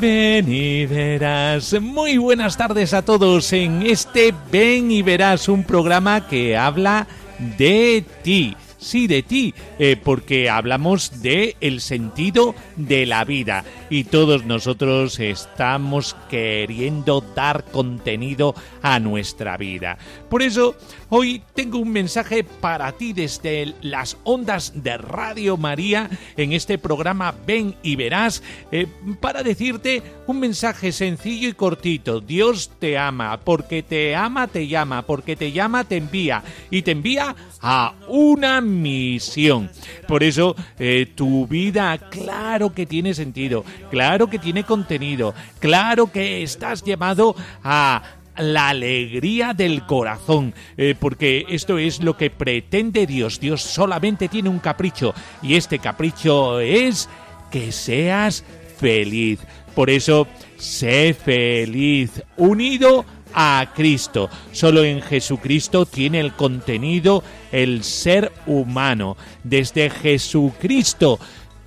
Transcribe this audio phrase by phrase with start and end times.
[0.00, 1.78] ven y verás.
[1.80, 7.06] Muy buenas tardes a todos en este Ven y verás, un programa que habla
[7.58, 8.56] de ti.
[8.78, 15.20] Sí, de ti, eh, porque hablamos de el sentido de la vida y todos nosotros
[15.20, 19.98] estamos queriendo dar contenido a nuestra vida.
[20.30, 20.76] Por eso,
[21.08, 27.34] hoy tengo un mensaje para ti desde las ondas de Radio María en este programa
[27.44, 28.86] Ven y Verás, eh,
[29.20, 32.20] para decirte un mensaje sencillo y cortito.
[32.20, 36.92] Dios te ama, porque te ama te llama, porque te llama te envía y te
[36.92, 39.68] envía a una misión.
[40.06, 46.44] Por eso eh, tu vida, claro que tiene sentido, claro que tiene contenido, claro que
[46.44, 53.40] estás llamado a la alegría del corazón, eh, porque esto es lo que pretende Dios.
[53.40, 57.08] Dios solamente tiene un capricho y este capricho es
[57.50, 58.44] que seas
[58.78, 59.40] feliz.
[59.74, 64.28] Por eso, sé feliz, unido a Cristo.
[64.52, 69.16] Solo en Jesucristo tiene el contenido el ser humano.
[69.44, 71.18] Desde Jesucristo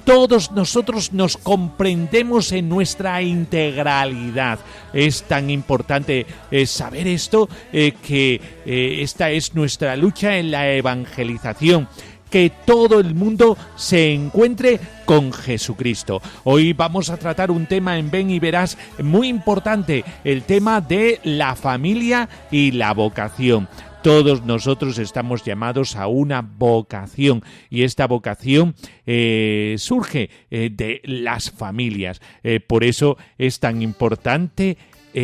[0.06, 4.60] todos nosotros nos comprendemos en nuestra integralidad.
[4.94, 10.70] Es tan importante eh, saber esto eh, que eh, esta es nuestra lucha en la
[10.72, 11.88] evangelización
[12.30, 16.20] que todo el mundo se encuentre con Jesucristo.
[16.44, 21.20] Hoy vamos a tratar un tema en Ven y Verás muy importante, el tema de
[21.24, 23.70] la familia y la vocación.
[24.04, 28.76] Todos nosotros estamos llamados a una vocación y esta vocación
[29.06, 32.22] eh, surge eh, de las familias.
[32.44, 34.78] Eh, por eso es tan importante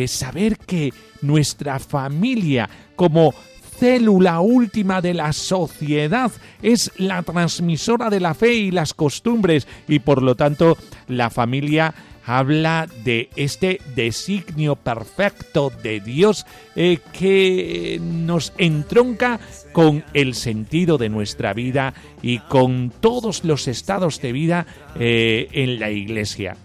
[0.06, 3.34] saber que nuestra familia como
[3.80, 6.30] célula última de la sociedad,
[6.62, 11.92] es la transmisora de la fe y las costumbres y por lo tanto la familia
[12.30, 16.46] habla de este designio perfecto de Dios
[16.76, 19.40] eh, que nos entronca
[19.72, 21.92] con el sentido de nuestra vida
[22.22, 26.56] y con todos los estados de vida eh, en la iglesia.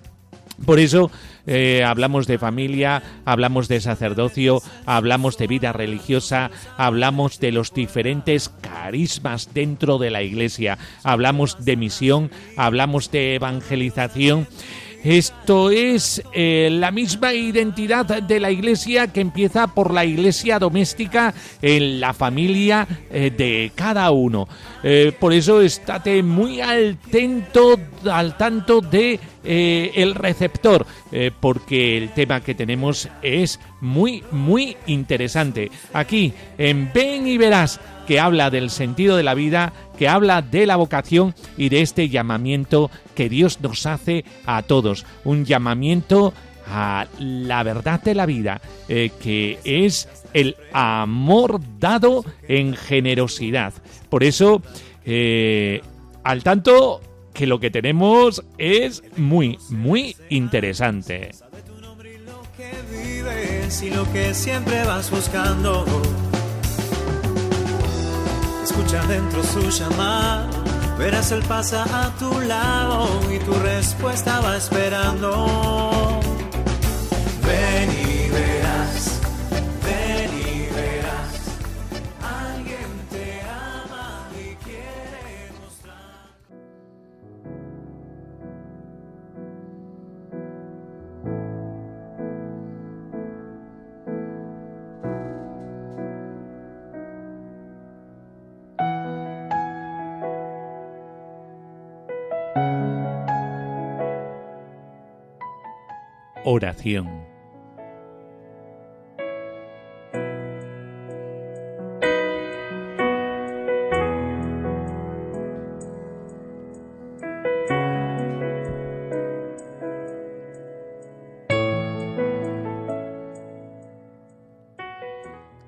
[0.64, 1.10] Por eso
[1.48, 8.50] eh, hablamos de familia, hablamos de sacerdocio, hablamos de vida religiosa, hablamos de los diferentes
[8.50, 14.48] carismas dentro de la iglesia, hablamos de misión, hablamos de evangelización.
[15.06, 21.32] Esto es eh, la misma identidad de la iglesia que empieza por la iglesia doméstica
[21.62, 24.48] en la familia eh, de cada uno.
[25.20, 26.98] por eso estate muy al,
[28.12, 34.76] al tanto de eh, el receptor, eh, porque el tema que tenemos es muy, muy
[34.88, 35.72] interesante.
[35.94, 40.66] Aquí, en Ven y Verás, que habla del sentido de la vida, que habla de
[40.66, 45.06] la vocación y de este llamamiento que Dios nos hace a todos.
[45.24, 46.34] Un llamamiento
[46.68, 53.74] a la verdad de la vida, eh, que es el amor dado en generosidad.
[54.10, 54.62] Por eso,
[56.24, 57.02] al tanto
[57.36, 61.32] que lo que tenemos es muy, muy interesante.
[63.82, 65.86] Y lo que siempre vas buscando.
[68.64, 70.50] Escucha dentro su llamada,
[70.98, 76.22] verás el pasa a tu lado y tu respuesta va esperando.
[77.46, 78.45] Ven y verás
[106.48, 107.26] Oración.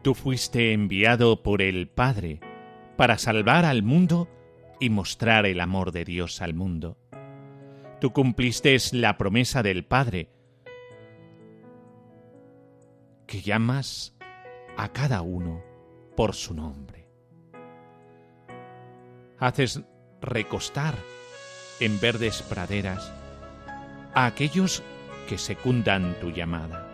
[0.03, 2.39] Tú fuiste enviado por el Padre
[2.97, 4.30] para salvar al mundo
[4.80, 7.00] y mostrar el amor de Dios al mundo.
[8.00, 10.37] Tú cumpliste la promesa del Padre,
[13.27, 14.15] que llamas
[14.77, 15.62] a cada uno
[16.15, 17.07] por su nombre.
[19.38, 19.81] Haces
[20.21, 20.95] recostar
[21.79, 23.13] en verdes praderas
[24.15, 24.81] a aquellos
[25.27, 26.88] que secundan tu llamada.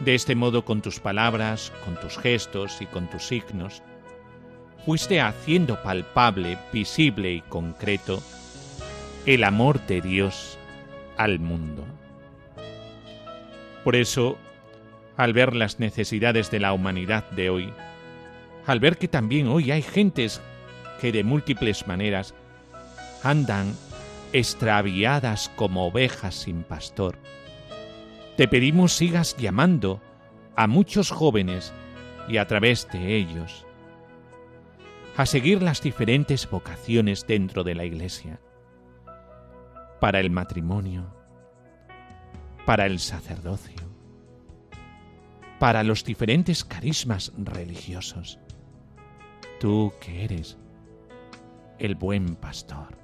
[0.00, 3.82] De este modo, con tus palabras, con tus gestos y con tus signos,
[4.84, 8.20] fuiste haciendo palpable, visible y concreto
[9.26, 10.58] el amor de Dios
[11.16, 11.84] al mundo.
[13.84, 14.38] Por eso,
[15.16, 17.72] al ver las necesidades de la humanidad de hoy,
[18.66, 20.40] al ver que también hoy hay gentes
[21.00, 22.34] que de múltiples maneras
[23.22, 23.74] andan
[24.32, 27.16] extraviadas como ovejas sin pastor,
[28.36, 30.00] te pedimos sigas llamando
[30.56, 31.72] a muchos jóvenes
[32.28, 33.66] y a través de ellos
[35.16, 38.40] a seguir las diferentes vocaciones dentro de la Iglesia,
[40.00, 41.14] para el matrimonio,
[42.64, 43.91] para el sacerdocio,
[45.62, 48.40] para los diferentes carismas religiosos.
[49.60, 50.58] Tú que eres
[51.78, 52.98] el buen pastor.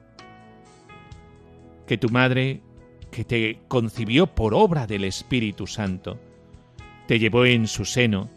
[1.86, 2.60] Que tu madre,
[3.12, 6.18] que te concibió por obra del Espíritu Santo,
[7.06, 8.28] te llevó en su seno,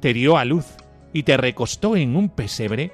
[0.00, 0.66] te dio a luz
[1.14, 2.92] y te recostó en un pesebre,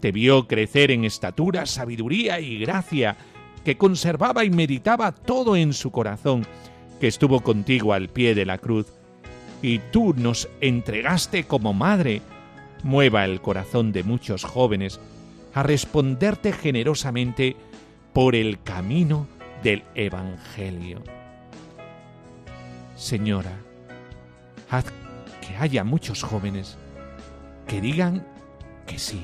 [0.00, 3.18] te vio crecer en estatura, sabiduría y gracia,
[3.62, 6.46] que conservaba y meditaba todo en su corazón,
[6.98, 8.86] que estuvo contigo al pie de la cruz,
[9.62, 12.20] y tú nos entregaste como madre,
[12.82, 15.00] mueva el corazón de muchos jóvenes
[15.54, 17.56] a responderte generosamente
[18.12, 19.28] por el camino
[19.62, 21.02] del Evangelio.
[22.96, 23.56] Señora,
[24.68, 24.86] haz
[25.40, 26.76] que haya muchos jóvenes
[27.68, 28.26] que digan
[28.86, 29.22] que sí,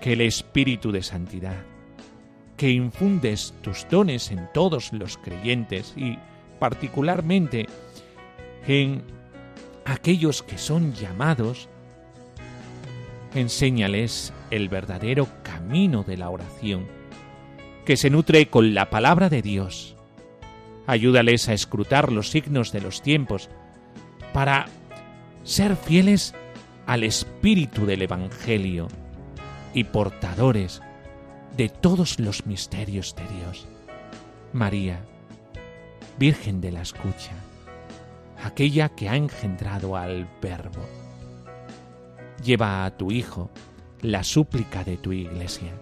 [0.00, 1.56] que el Espíritu de Santidad,
[2.56, 6.18] que infundes tus dones en todos los creyentes y
[6.58, 7.66] particularmente
[8.66, 9.02] en
[9.84, 11.68] aquellos que son llamados,
[13.34, 16.86] enséñales el verdadero camino de la oración,
[17.84, 19.96] que se nutre con la palabra de Dios.
[20.86, 23.48] Ayúdales a escrutar los signos de los tiempos
[24.32, 24.66] para
[25.44, 26.34] ser fieles
[26.86, 28.88] al espíritu del Evangelio
[29.74, 30.80] y portadores
[31.56, 33.66] de todos los misterios de Dios.
[34.52, 35.00] María,
[36.18, 37.32] Virgen de la Escucha,
[38.42, 40.84] aquella que ha engendrado al Verbo,
[42.42, 43.50] lleva a tu Hijo
[44.02, 45.72] la súplica de tu iglesia,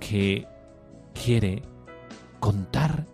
[0.00, 0.46] que
[1.14, 1.62] quiere
[2.40, 3.06] contar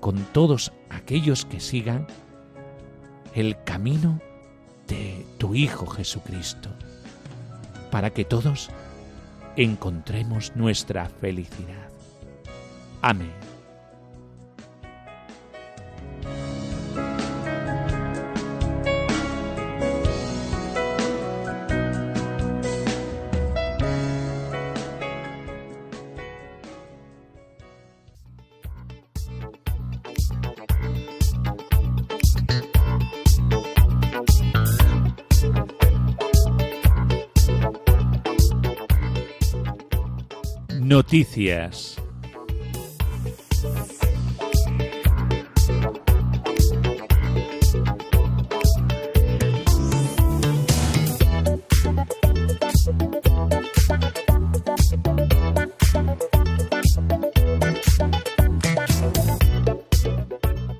[0.00, 2.06] con todos aquellos que sigan
[3.34, 4.20] el camino
[4.88, 6.68] de tu Hijo Jesucristo,
[7.90, 8.70] para que todos
[9.56, 11.88] encontremos nuestra felicidad.
[13.02, 13.41] Amén.
[41.12, 42.01] Noticias.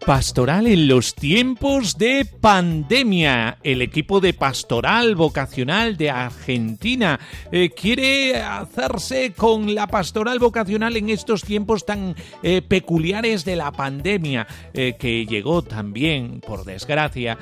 [0.06, 3.58] Pastoral en los tiempos de pandemia.
[3.62, 7.20] El equipo de pastoral vocacional de Argentina
[7.52, 13.70] eh, quiere hacerse con la pastoral vocacional en estos tiempos tan eh, peculiares de la
[13.70, 17.38] pandemia, eh, que llegó también, por desgracia,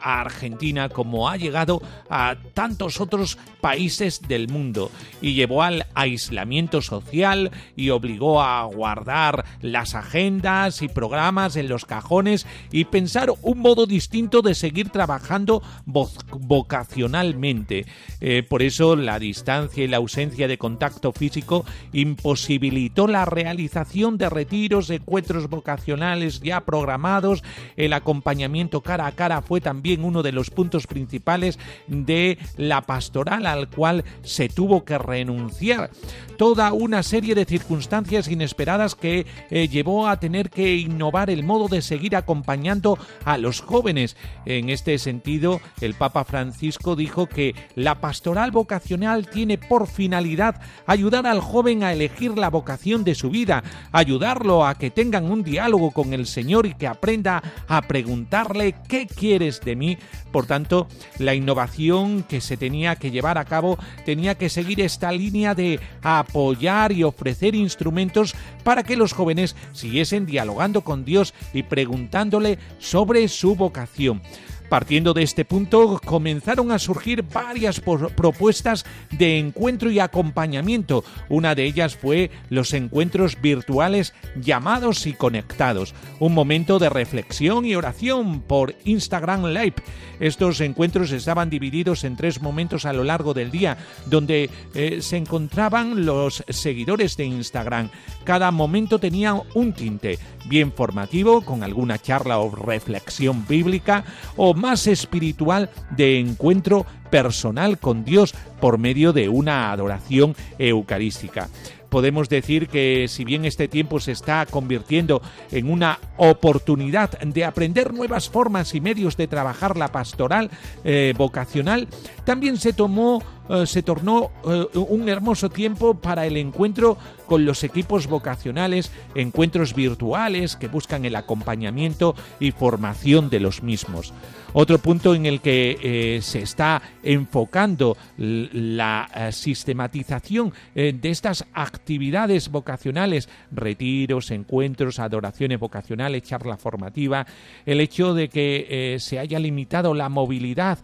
[0.00, 6.80] a Argentina como ha llegado a tantos otros países del mundo y llevó al aislamiento
[6.80, 13.32] social y obligó a guardar las agendas y programas en los que cajones y pensar
[13.40, 17.86] un modo distinto de seguir trabajando vocacionalmente.
[18.20, 24.28] Eh, por eso la distancia y la ausencia de contacto físico imposibilitó la realización de
[24.28, 27.42] retiros, encuentros vocacionales ya programados.
[27.76, 33.46] El acompañamiento cara a cara fue también uno de los puntos principales de la pastoral
[33.46, 35.90] al cual se tuvo que renunciar.
[36.36, 41.68] Toda una serie de circunstancias inesperadas que eh, llevó a tener que innovar el modo
[41.68, 44.16] de seguir acompañando a los jóvenes.
[44.44, 51.26] En este sentido, el Papa Francisco dijo que la pastoral vocacional tiene por finalidad ayudar
[51.26, 53.62] al joven a elegir la vocación de su vida,
[53.92, 59.06] ayudarlo a que tengan un diálogo con el Señor y que aprenda a preguntarle ¿qué
[59.06, 59.98] quieres de mí?
[60.32, 60.86] Por tanto,
[61.18, 65.80] la innovación que se tenía que llevar a cabo tenía que seguir esta línea de
[66.02, 73.28] apoyar y ofrecer instrumentos para que los jóvenes siguiesen dialogando con Dios y preguntándole sobre
[73.28, 74.22] su vocación.
[74.68, 81.04] Partiendo de este punto, comenzaron a surgir varias propuestas de encuentro y acompañamiento.
[81.28, 87.76] Una de ellas fue los encuentros virtuales llamados y conectados, un momento de reflexión y
[87.76, 89.74] oración por Instagram Live.
[90.18, 95.16] Estos encuentros estaban divididos en tres momentos a lo largo del día, donde eh, se
[95.16, 97.90] encontraban los seguidores de Instagram.
[98.24, 104.04] Cada momento tenía un tinte, bien formativo, con alguna charla o reflexión bíblica,
[104.36, 111.48] o más espiritual de encuentro personal con Dios por medio de una adoración eucarística
[111.88, 117.94] podemos decir que si bien este tiempo se está convirtiendo en una oportunidad de aprender
[117.94, 120.50] nuevas formas y medios de trabajar la pastoral
[120.84, 121.88] eh, vocacional,
[122.24, 127.62] también se tomó eh, se tornó eh, un hermoso tiempo para el encuentro con los
[127.62, 134.12] equipos vocacionales, encuentros virtuales que buscan el acompañamiento y formación de los mismos.
[134.58, 143.28] Otro punto en el que eh, se está enfocando la sistematización de estas actividades vocacionales,
[143.52, 147.26] retiros, encuentros, adoraciones vocacionales, charla formativa,
[147.66, 150.78] el hecho de que se haya limitado la movilidad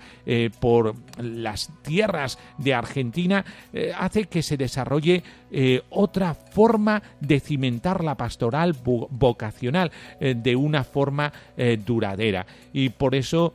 [0.61, 8.03] por las tierras de Argentina eh, hace que se desarrolle eh, otra forma de cimentar
[8.05, 11.33] la pastoral vocacional eh, de una forma
[11.85, 12.47] duradera.
[12.73, 13.55] Y por eso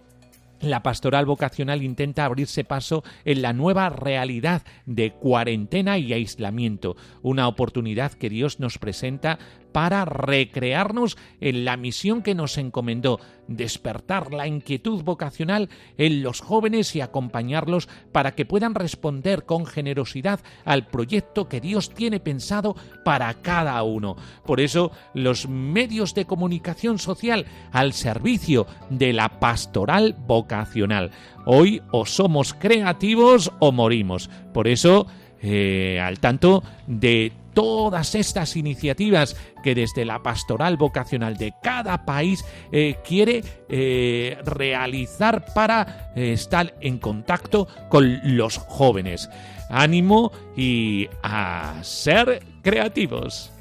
[0.61, 7.47] la pastoral vocacional intenta abrirse paso en la nueva realidad de cuarentena y aislamiento, una
[7.47, 9.39] oportunidad que Dios nos presenta
[9.71, 16.95] para recrearnos en la misión que nos encomendó, despertar la inquietud vocacional en los jóvenes
[16.95, 23.33] y acompañarlos para que puedan responder con generosidad al proyecto que Dios tiene pensado para
[23.35, 24.15] cada uno.
[24.45, 31.11] Por eso, los medios de comunicación social al servicio de la pastoral vocacional.
[31.45, 34.29] Hoy o somos creativos o morimos.
[34.53, 35.07] Por eso,
[35.41, 42.45] eh, al tanto de todas estas iniciativas que desde la pastoral vocacional de cada país
[42.71, 49.27] eh, quiere eh, realizar para eh, estar en contacto con los jóvenes.
[49.71, 53.51] Ánimo y a ser creativos.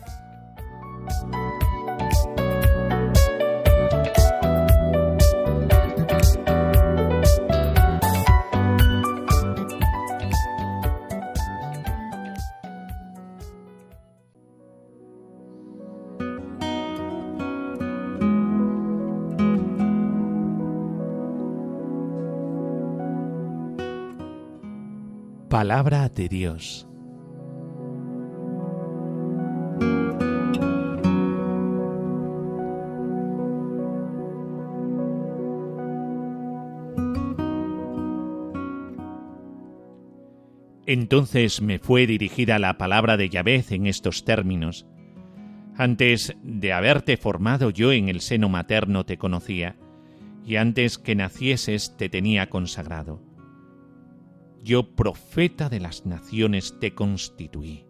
[25.56, 26.86] Palabra de Dios.
[40.84, 44.86] Entonces me fue dirigida la palabra de Yahvé en estos términos.
[45.74, 49.76] Antes de haberte formado yo en el seno materno te conocía,
[50.44, 53.25] y antes que nacieses te tenía consagrado
[54.66, 57.86] yo profeta de las naciones te constituí.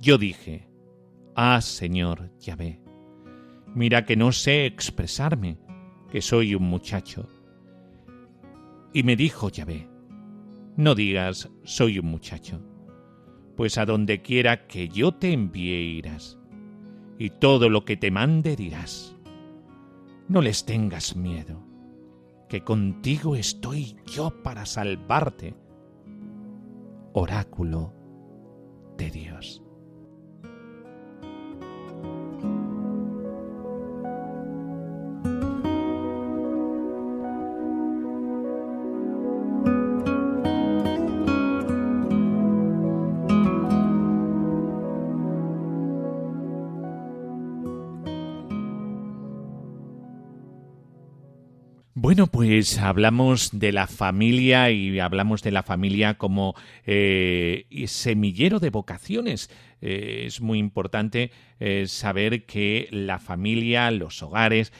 [0.00, 0.66] Yo dije,
[1.34, 2.80] Ah, Señor Yahvé,
[3.74, 5.58] mira que no sé expresarme,
[6.10, 7.28] que soy un muchacho.
[8.94, 9.86] Y me dijo Yahvé,
[10.74, 12.62] no digas, soy un muchacho,
[13.58, 16.38] pues a donde quiera que yo te envíe irás,
[17.18, 19.14] y todo lo que te mande dirás.
[20.28, 21.65] No les tengas miedo
[22.48, 25.54] que contigo estoy yo para salvarte.
[27.12, 27.92] Oráculo
[28.96, 29.65] de Dios.
[52.56, 56.54] Pues hablamos de la familia y hablamos de la familia como
[56.86, 59.50] eh, semillero de vocaciones.
[59.82, 64.72] Eh, es muy importante eh, saber que la familia, los hogares,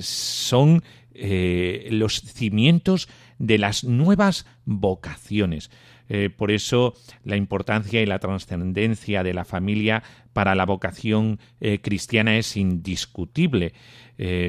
[0.00, 0.82] son
[1.14, 5.70] los cimientos de las nuevas vocaciones.
[6.36, 6.94] Por eso
[7.24, 11.38] la importancia y la trascendencia de la familia para la vocación
[11.82, 13.72] cristiana es indiscutible.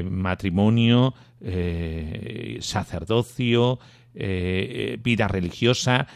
[0.10, 3.78] matrimonio, eh, sacerdocio,
[4.16, 6.08] eh, eh, vida religiosa,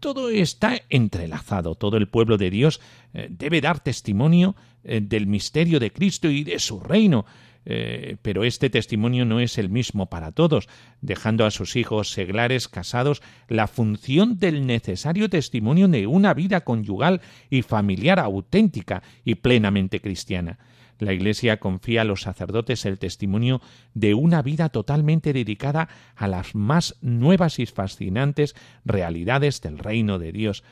[0.00, 1.76] todo está entrelazado.
[1.76, 2.80] Todo el pueblo de Dios
[3.28, 7.24] debe dar testimonio del misterio de Cristo y de su reino.
[7.64, 10.68] Pero este testimonio no es el mismo para todos,
[11.00, 17.20] dejando a sus hijos seglares casados la función del necesario testimonio de una vida conyugal
[17.50, 20.58] y familiar auténtica y plenamente cristiana.
[20.98, 23.60] La Iglesia confía a los sacerdotes el testimonio
[23.94, 28.54] de una vida totalmente dedicada a las más nuevas y fascinantes
[28.84, 30.62] realidades del reino de Dios.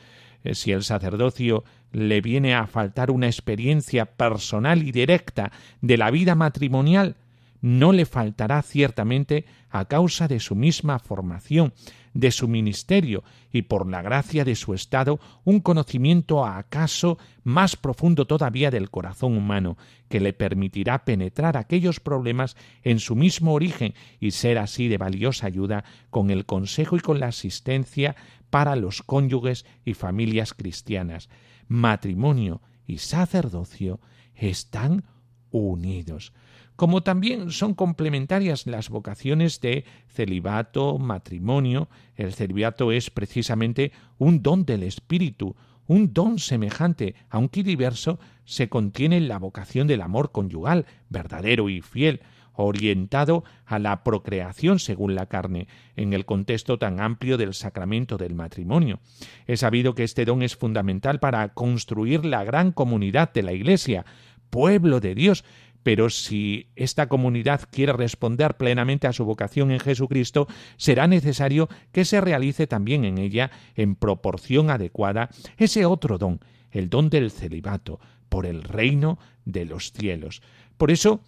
[0.43, 6.11] Eh, si el sacerdocio le viene a faltar una experiencia personal y directa de la
[6.11, 7.15] vida matrimonial,
[7.61, 11.73] no le faltará ciertamente a causa de su misma formación,
[12.13, 18.25] de su ministerio y por la gracia de su estado un conocimiento acaso más profundo
[18.25, 19.77] todavía del corazón humano,
[20.09, 25.47] que le permitirá penetrar aquellos problemas en su mismo origen y ser así de valiosa
[25.47, 28.15] ayuda con el consejo y con la asistencia
[28.49, 31.29] para los cónyuges y familias cristianas.
[31.67, 33.99] Matrimonio y sacerdocio
[34.35, 35.05] están
[35.51, 36.33] unidos
[36.75, 41.89] como también son complementarias las vocaciones de celibato, matrimonio.
[42.15, 45.55] El celibato es precisamente un don del Espíritu,
[45.87, 51.81] un don semejante, aunque diverso, se contiene en la vocación del amor conyugal, verdadero y
[51.81, 52.21] fiel,
[52.55, 58.35] orientado a la procreación según la carne, en el contexto tan amplio del sacramento del
[58.35, 58.99] matrimonio.
[59.47, 64.05] He sabido que este don es fundamental para construir la gran comunidad de la Iglesia,
[64.49, 65.43] pueblo de Dios,
[65.83, 72.05] pero si esta comunidad quiere responder plenamente a su vocación en Jesucristo, será necesario que
[72.05, 76.39] se realice también en ella, en proporción adecuada, ese otro don,
[76.71, 80.41] el don del celibato, por el reino de los cielos.
[80.77, 81.21] Por eso,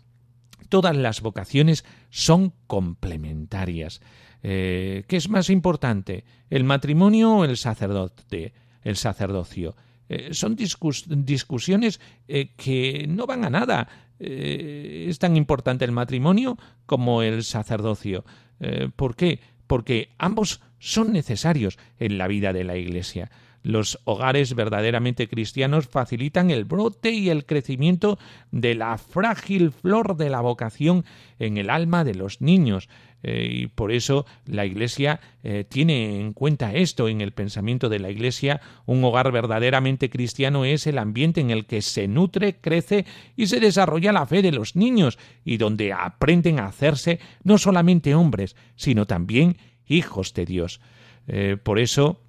[0.69, 4.01] todas las vocaciones son complementarias.
[4.41, 9.75] Eh, ¿Qué es más importante, el matrimonio o el sacerdote, el sacerdocio?
[10.07, 13.87] Eh, son discusiones eh, que no van a nada.
[14.19, 18.25] Eh, es tan importante el matrimonio como el sacerdocio.
[18.59, 19.39] Eh, ¿Por qué?
[19.67, 23.31] Porque ambos son necesarios en la vida de la Iglesia.
[23.65, 28.19] Los hogares verdaderamente cristianos facilitan el brote y el crecimiento
[28.51, 31.03] de la frágil flor de la vocación
[31.39, 32.89] en el alma de los niños.
[33.23, 37.97] Eh, y por eso la Iglesia eh, tiene en cuenta esto en el pensamiento de
[37.97, 38.61] la Iglesia.
[38.85, 43.59] Un hogar verdaderamente cristiano es el ambiente en el que se nutre, crece y se
[43.59, 49.07] desarrolla la fe de los niños y donde aprenden a hacerse no solamente hombres, sino
[49.07, 50.81] también hijos de Dios.
[51.27, 52.21] Eh, por eso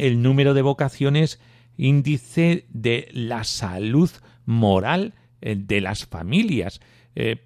[0.00, 1.40] el número de vocaciones
[1.76, 4.10] índice de la salud
[4.44, 6.80] moral de las familias,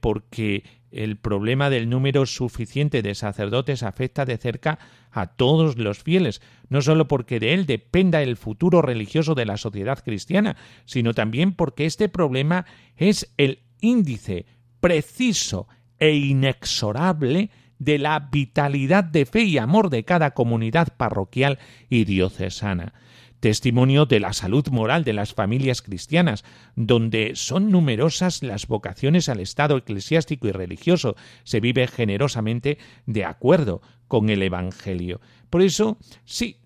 [0.00, 4.78] porque el problema del número suficiente de sacerdotes afecta de cerca
[5.10, 9.56] a todos los fieles, no sólo porque de él dependa el futuro religioso de la
[9.56, 14.46] sociedad cristiana, sino también porque este problema es el índice
[14.80, 17.50] preciso e inexorable
[17.84, 22.94] de la vitalidad de fe y amor de cada comunidad parroquial y diocesana
[23.44, 29.38] testimonio de la salud moral de las familias cristianas, donde son numerosas las vocaciones al
[29.38, 35.20] estado eclesiástico y religioso, se vive generosamente de acuerdo con el Evangelio.
[35.50, 36.56] Por eso, sí,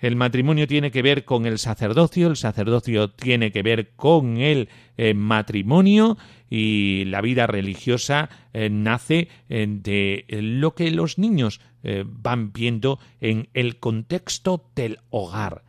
[0.00, 4.68] el matrimonio tiene que ver con el sacerdocio, el sacerdocio tiene que ver con el
[4.96, 6.16] eh, matrimonio
[6.48, 11.60] y la vida religiosa eh, nace eh, de lo que los niños
[12.04, 15.62] van viendo en el contexto del hogar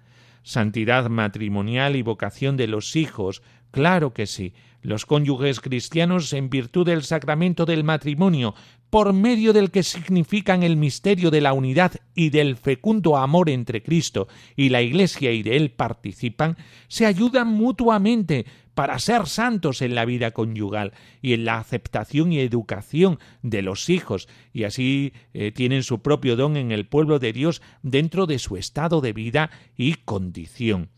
[0.43, 3.41] santidad matrimonial y vocación de los hijos,
[3.71, 4.53] claro que sí.
[4.81, 8.55] Los cónyuges cristianos, en virtud del sacramento del matrimonio,
[8.91, 13.81] por medio del que significan el misterio de la unidad y del fecundo amor entre
[13.81, 14.27] Cristo
[14.57, 16.57] y la Iglesia y de él participan,
[16.89, 22.39] se ayudan mutuamente para ser santos en la vida conyugal y en la aceptación y
[22.39, 27.33] educación de los hijos, y así eh, tienen su propio don en el pueblo de
[27.33, 30.89] Dios dentro de su estado de vida y condición.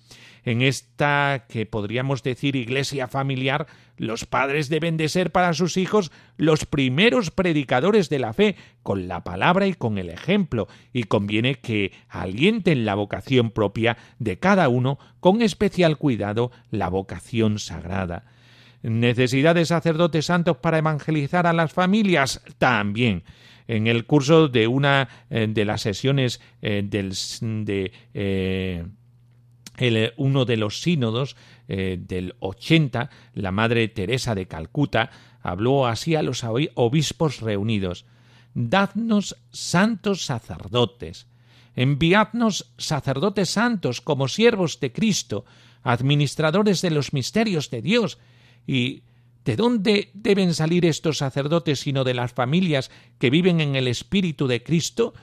[0.46, 6.12] En esta que podríamos decir iglesia familiar, los padres deben de ser para sus hijos
[6.36, 11.56] los primeros predicadores de la fe, con la palabra y con el ejemplo, y conviene
[11.56, 18.26] que alienten la vocación propia de cada uno, con especial cuidado la vocación sagrada.
[18.84, 22.42] ¿Necesidad de sacerdotes santos para evangelizar a las familias?
[22.58, 23.24] También
[23.68, 27.14] en el curso de una eh, de las sesiones eh, del,
[27.66, 28.84] de eh,
[30.18, 31.36] uno de los sínodos
[31.68, 35.10] del 80, la Madre Teresa de Calcuta
[35.42, 38.06] habló así a los obispos reunidos
[38.54, 41.26] Dadnos santos sacerdotes,
[41.76, 45.46] enviadnos sacerdotes santos como siervos de Cristo,
[45.82, 48.20] administradores de los misterios de Dios,
[48.68, 49.04] y
[49.46, 54.48] ¿De dónde deben salir estos sacerdotes sino de las familias que viven en el Espíritu
[54.48, 55.14] de Cristo?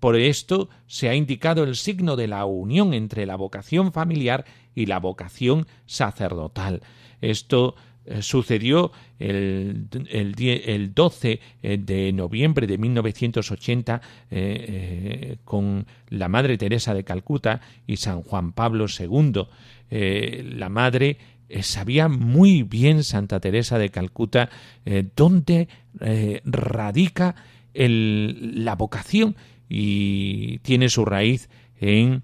[0.00, 4.86] Por esto se ha indicado el signo de la unión entre la vocación familiar y
[4.86, 6.82] la vocación sacerdotal.
[7.22, 16.58] Esto eh, sucedió el, el, 12 eh, de noviembre de 1980 eh, con la Madre
[16.58, 19.46] Teresa de Calcuta y San Juan Pablo II.
[19.90, 21.18] la Madre
[21.50, 24.50] eh, sabía muy bien Santa Teresa de Calcuta
[24.84, 25.66] eh, dónde
[26.00, 27.34] eh, radica
[27.74, 29.36] la vocación
[29.68, 31.48] y tiene su raíz
[31.80, 32.22] en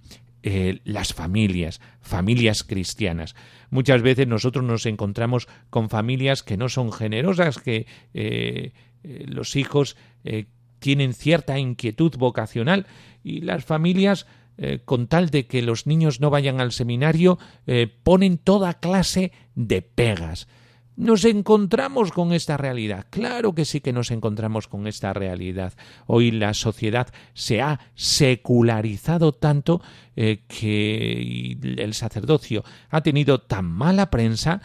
[0.85, 3.37] las familias, familias cristianas.
[3.71, 7.87] Muchas veces nosotros nos encontramos con familias que no son generosas, que
[9.05, 9.97] los hijos
[10.81, 12.87] tienen cierta inquietud vocacional
[13.23, 14.27] y las familias
[14.59, 19.33] eh, con tal de que los niños no vayan al seminario, eh, ponen toda clase
[19.55, 20.49] de pegas.
[20.97, 23.05] Nos encontramos con esta realidad.
[23.11, 25.75] Claro que sí que nos encontramos con esta realidad.
[26.07, 29.83] Hoy la sociedad se ha secularizado tanto
[30.17, 34.63] eh, que el sacerdocio ha tenido tan mala prensa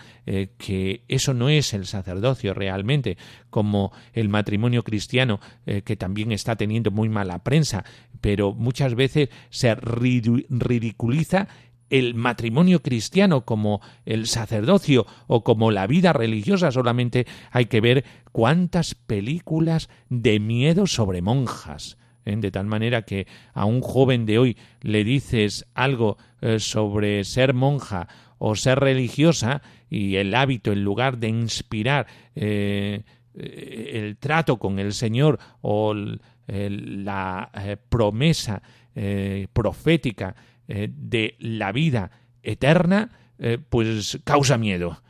[0.57, 3.17] que eso no es el sacerdocio realmente,
[3.49, 7.83] como el matrimonio cristiano que también está teniendo muy mala prensa,
[8.21, 11.47] pero muchas veces se ridiculiza
[11.91, 18.05] el matrimonio cristiano como el sacerdocio o como la vida religiosa, solamente hay que ver
[18.31, 21.97] cuántas películas de miedo sobre monjas.
[22.25, 22.35] ¿eh?
[22.37, 27.53] De tal manera que a un joven de hoy le dices algo eh, sobre ser
[27.53, 28.07] monja
[28.37, 33.03] o ser religiosa y el hábito, en lugar de inspirar eh,
[33.33, 35.93] el trato con el Señor o
[36.47, 37.51] la
[37.89, 38.61] promesa
[39.53, 40.35] profética
[40.73, 45.03] eh, de la vida eterna, eh, pues causa miedo.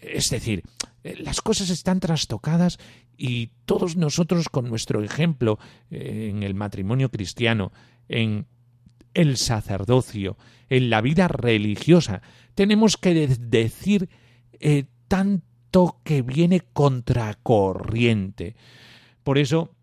[0.00, 0.62] Es decir,
[1.02, 2.78] eh, las cosas están trastocadas
[3.16, 5.58] y todos nosotros con nuestro ejemplo
[5.90, 7.72] en el matrimonio cristiano,
[8.08, 8.46] en
[9.12, 10.36] el sacerdocio,
[10.68, 12.22] en la vida religiosa,
[12.54, 14.08] tenemos que decir
[15.08, 18.54] tanto que viene contracorriente.
[19.24, 19.74] Por eso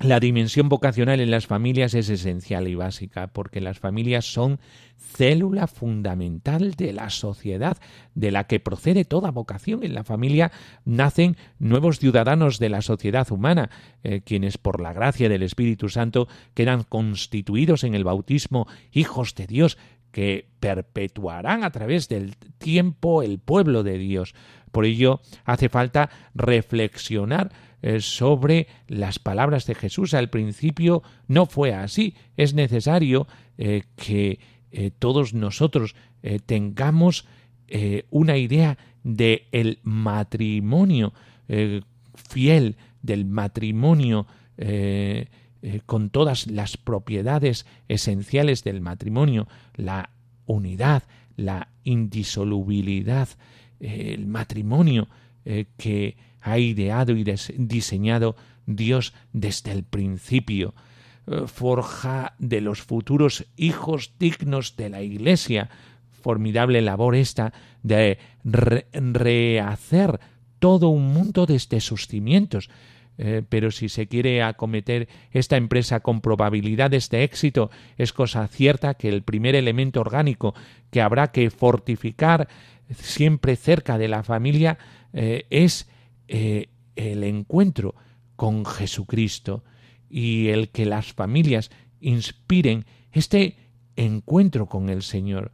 [0.00, 4.60] la dimensión vocacional en las familias es esencial y básica, porque las familias son
[4.96, 7.78] célula fundamental de la sociedad,
[8.14, 9.82] de la que procede toda vocación.
[9.82, 10.52] En la familia
[10.84, 13.70] nacen nuevos ciudadanos de la sociedad humana,
[14.04, 19.48] eh, quienes por la gracia del Espíritu Santo quedan constituidos en el bautismo hijos de
[19.48, 19.78] Dios,
[20.12, 24.34] que perpetuarán a través del tiempo el pueblo de Dios.
[24.70, 30.12] Por ello hace falta reflexionar eh, sobre las palabras de Jesús.
[30.12, 32.16] Al principio no fue así.
[32.36, 34.40] Es necesario eh, que
[34.72, 35.94] eh, todos nosotros
[36.46, 37.26] tengamos
[38.10, 41.12] una idea del el matrimonio
[42.14, 44.26] fiel, del matrimonio
[45.86, 50.10] con todas las propiedades esenciales del matrimonio, la
[50.46, 51.04] unidad,
[51.36, 53.28] la indisolubilidad,
[53.78, 55.08] el matrimonio
[55.76, 57.24] que ha ideado y
[57.56, 60.74] diseñado Dios desde el principio.
[61.26, 65.70] Eh, forja de los futuros hijos dignos de la Iglesia.
[66.22, 70.20] Formidable labor esta de rehacer
[70.58, 72.70] todo un mundo desde sus cimientos.
[73.20, 78.94] Eh, pero si se quiere acometer esta empresa con probabilidades de éxito, es cosa cierta
[78.94, 80.54] que el primer elemento orgánico
[80.90, 82.48] que habrá que fortificar
[82.94, 84.78] siempre cerca de la familia
[85.12, 85.88] eh, es
[86.28, 87.94] eh, el encuentro
[88.36, 89.64] con Jesucristo
[90.08, 93.56] y el que las familias inspiren este
[93.96, 95.52] encuentro con el Señor.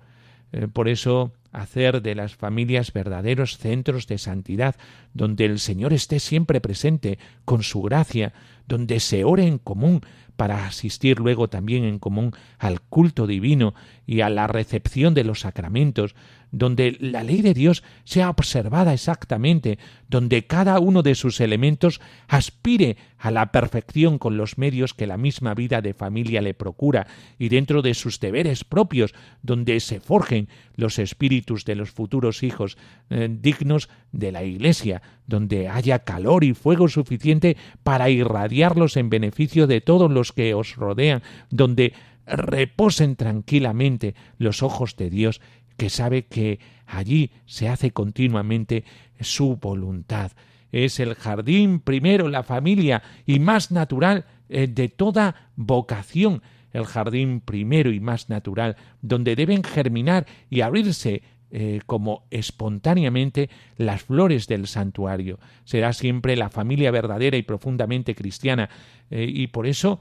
[0.52, 4.74] Eh, por eso hacer de las familias verdaderos centros de santidad,
[5.12, 8.32] donde el Señor esté siempre presente con su gracia,
[8.66, 10.00] donde se ore en común
[10.36, 15.40] para asistir luego también en común al culto divino y a la recepción de los
[15.40, 16.16] sacramentos,
[16.54, 22.96] donde la ley de Dios sea observada exactamente, donde cada uno de sus elementos aspire
[23.18, 27.48] a la perfección con los medios que la misma vida de familia le procura, y
[27.48, 32.78] dentro de sus deberes propios, donde se forjen los espíritus de los futuros hijos
[33.10, 39.66] eh, dignos de la Iglesia, donde haya calor y fuego suficiente para irradiarlos en beneficio
[39.66, 41.94] de todos los que os rodean, donde
[42.26, 45.40] reposen tranquilamente los ojos de Dios
[45.76, 48.84] que sabe que allí se hace continuamente
[49.20, 50.32] su voluntad.
[50.72, 57.40] Es el jardín primero, la familia y más natural eh, de toda vocación, el jardín
[57.40, 61.22] primero y más natural, donde deben germinar y abrirse
[61.56, 65.38] eh, como espontáneamente las flores del santuario.
[65.64, 68.68] Será siempre la familia verdadera y profundamente cristiana,
[69.10, 70.00] eh, y por eso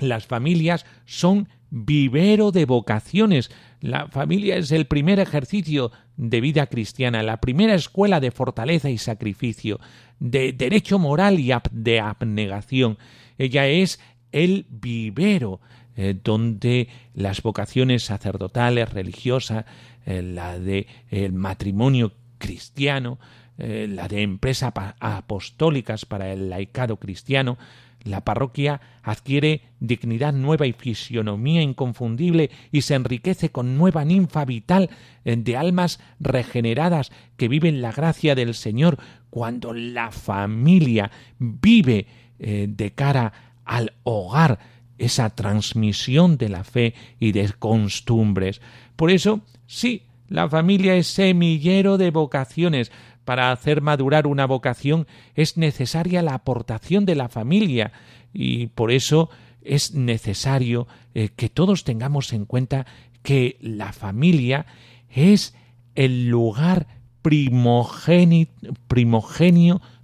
[0.00, 3.50] las familias son vivero de vocaciones.
[3.80, 8.98] La familia es el primer ejercicio de vida cristiana, la primera escuela de fortaleza y
[8.98, 9.80] sacrificio,
[10.18, 12.98] de derecho moral y de abnegación.
[13.38, 14.00] Ella es
[14.32, 15.60] el vivero
[15.96, 19.64] eh, donde las vocaciones sacerdotales, religiosas,
[20.04, 23.18] eh, la de el matrimonio cristiano,
[23.58, 27.56] eh, la de empresas apostólicas para el laicado cristiano,
[28.04, 34.90] la parroquia adquiere dignidad nueva y fisionomía inconfundible y se enriquece con nueva ninfa vital
[35.24, 38.98] eh, de almas regeneradas que viven la gracia del Señor
[39.30, 42.06] cuando la familia vive
[42.38, 43.32] eh, de cara
[43.64, 44.58] al hogar
[44.98, 48.60] esa transmisión de la fe y de costumbres.
[48.96, 52.90] Por eso, sí, la familia es semillero de vocaciones,
[53.26, 57.92] para hacer madurar una vocación es necesaria la aportación de la familia.
[58.32, 59.28] Y por eso
[59.60, 62.86] es necesario eh, que todos tengamos en cuenta
[63.22, 64.64] que la familia
[65.10, 65.54] es
[65.96, 66.86] el lugar
[67.20, 68.46] primogenio,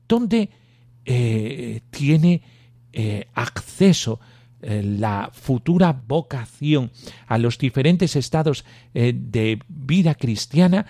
[0.09, 0.51] donde
[1.05, 2.43] eh, tiene
[2.93, 4.21] eh, acceso
[4.65, 6.93] la futura vocación
[7.27, 10.87] a los diferentes estados de vida cristiana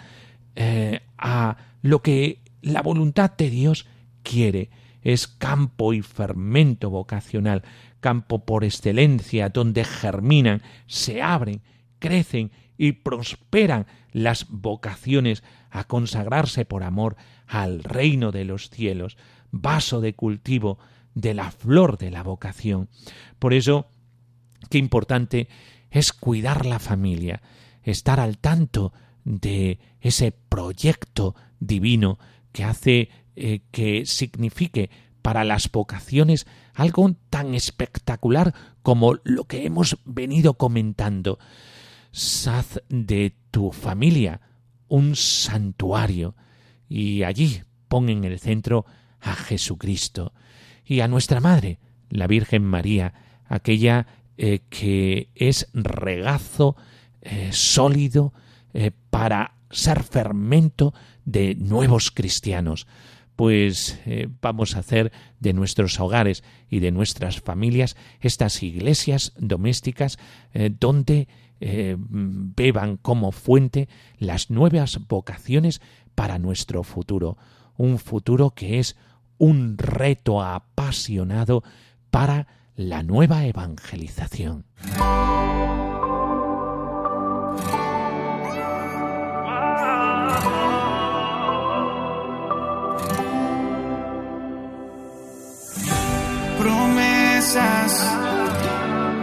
[1.16, 3.86] a lo que la voluntad de Dios
[4.22, 4.70] quiere.
[5.02, 7.62] Es campo y fermento vocacional,
[8.00, 11.60] campo por excelencia, donde germinan, se abren,
[11.98, 17.16] crecen y prosperan las vocaciones a consagrarse por amor
[17.46, 19.16] al reino de los cielos,
[19.50, 20.78] vaso de cultivo
[21.14, 22.88] de la flor de la vocación.
[23.38, 23.88] Por eso,
[24.70, 25.48] qué importante
[25.90, 27.42] es cuidar la familia,
[27.82, 28.92] estar al tanto
[29.24, 31.34] de ese proyecto
[31.66, 32.18] divino
[32.52, 34.90] que hace eh, que signifique
[35.22, 41.38] para las vocaciones algo tan espectacular como lo que hemos venido comentando.
[42.12, 44.40] Haz de tu familia
[44.88, 46.34] un santuario
[46.88, 48.84] y allí pon en el centro
[49.20, 50.34] a Jesucristo
[50.84, 51.78] y a nuestra Madre,
[52.10, 53.14] la Virgen María,
[53.46, 56.76] aquella eh, que es regazo
[57.22, 58.32] eh, sólido
[59.10, 62.86] para ser fermento de nuevos cristianos,
[63.36, 70.18] pues eh, vamos a hacer de nuestros hogares y de nuestras familias estas iglesias domésticas
[70.52, 71.28] eh, donde
[71.60, 75.80] eh, beban como fuente las nuevas vocaciones
[76.14, 77.38] para nuestro futuro,
[77.76, 78.96] un futuro que es
[79.38, 81.62] un reto apasionado
[82.10, 84.66] para la nueva evangelización.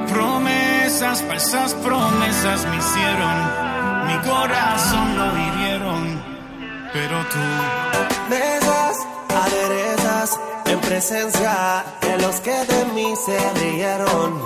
[0.08, 3.36] Promesas, falsas promesas me hicieron,
[4.08, 6.24] mi corazón lo hirieron,
[6.94, 7.40] pero tú
[8.30, 8.98] mesas,
[9.30, 14.40] aderezas en presencia de los que de mí se rieron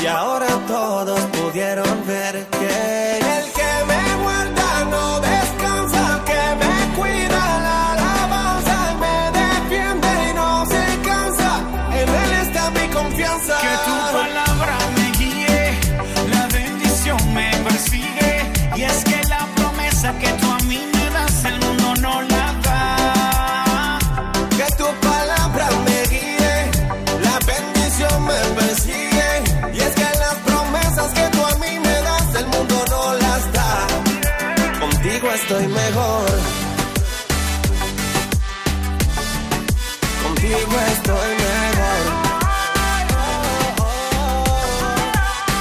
[0.00, 3.13] y ahora todos pudieron ver que
[35.44, 36.26] estoy mejor.
[40.22, 42.04] Contigo estoy mejor.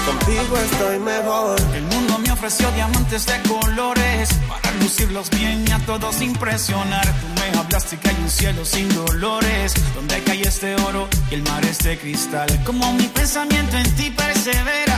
[0.06, 1.62] Contigo estoy mejor.
[1.76, 7.06] El mundo me ofreció diamantes de colores para lucirlos bien y a todos impresionar.
[7.06, 11.44] Tú me hablaste que hay un cielo sin dolores, donde cae este oro y el
[11.44, 12.48] mar este cristal.
[12.64, 14.98] Como mi pensamiento en ti persevera,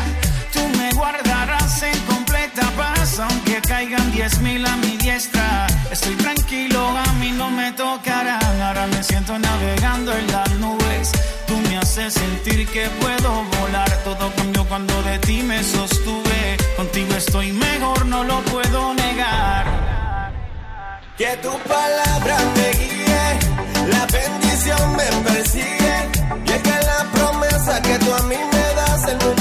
[0.54, 2.15] tú me guardarás en
[2.62, 5.68] paz, aunque caigan diez mil a mi diestra.
[5.92, 8.62] Estoy tranquilo, a mí no me tocarán.
[8.62, 11.12] Ahora me siento navegando en las nubes.
[11.48, 13.90] Tú me haces sentir que puedo volar.
[14.04, 16.58] Todo cambió cuando de ti me sostuve.
[16.78, 19.66] Contigo estoy mejor, no lo puedo negar.
[21.18, 25.96] Que tu palabra me guíe, la bendición me persigue.
[26.46, 29.35] Y es que la promesa que tú a mí me das, el mundo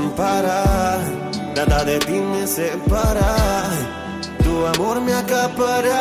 [0.00, 0.98] compara,
[1.56, 3.32] nada de ti me separa.
[4.44, 6.00] Tu amor me acapara.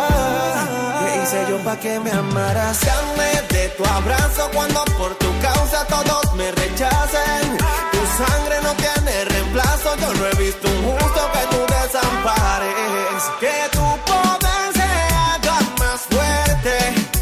[1.00, 2.80] ¿Qué hice yo pa' que me amaras?
[2.90, 7.46] Dame de tu abrazo cuando por tu causa todos me rechacen.
[7.94, 13.22] Tu sangre no tiene reemplazo, yo no he visto un justo que tú desampares.
[13.44, 14.92] Que tu poder se
[15.28, 16.76] haga más fuerte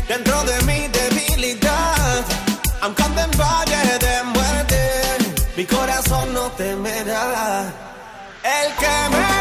[0.07, 2.23] dentro de mi debilidad.
[2.81, 4.06] Aunque ande en valle de
[5.57, 7.63] mi corazón no temerá.
[8.43, 9.36] El que me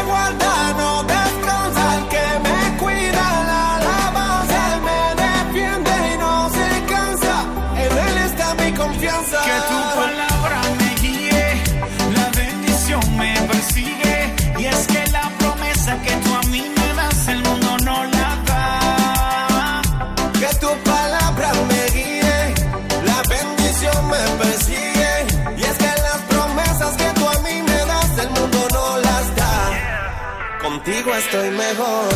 [31.17, 32.09] estoy mejor.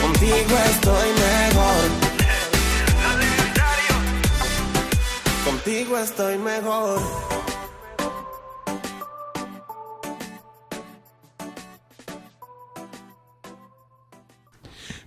[0.00, 1.90] Contigo estoy mejor.
[5.44, 7.31] Contigo estoy mejor.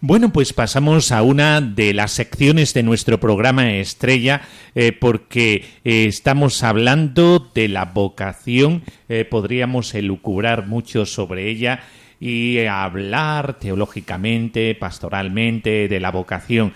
[0.01, 4.41] Bueno, pues pasamos a una de las secciones de nuestro programa estrella,
[4.75, 11.81] eh, porque eh, estamos hablando de la vocación, eh, podríamos elucubrar mucho sobre ella
[12.19, 16.73] y hablar teológicamente, pastoralmente de la vocación.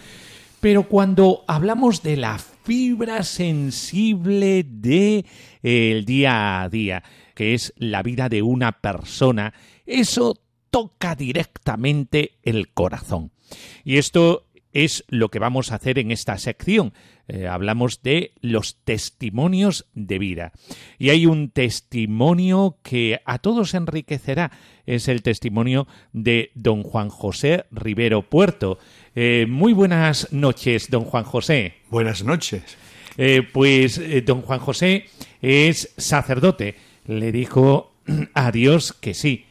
[0.59, 5.25] Pero cuando hablamos de la fibra sensible de
[6.05, 9.53] día a día, que es la vida de una persona,
[9.85, 10.35] eso
[10.69, 13.31] toca directamente el corazón.
[13.83, 16.93] Y esto es lo que vamos a hacer en esta sección.
[17.27, 20.51] Eh, hablamos de los testimonios de vida.
[20.97, 24.51] Y hay un testimonio que a todos enriquecerá.
[24.85, 28.79] Es el testimonio de don Juan José Rivero Puerto.
[29.15, 31.73] Eh, muy buenas noches, don Juan José.
[31.89, 32.63] Buenas noches.
[33.17, 35.05] Eh, pues don Juan José
[35.41, 36.75] es sacerdote.
[37.05, 37.93] Le dijo
[38.33, 39.45] a Dios que sí.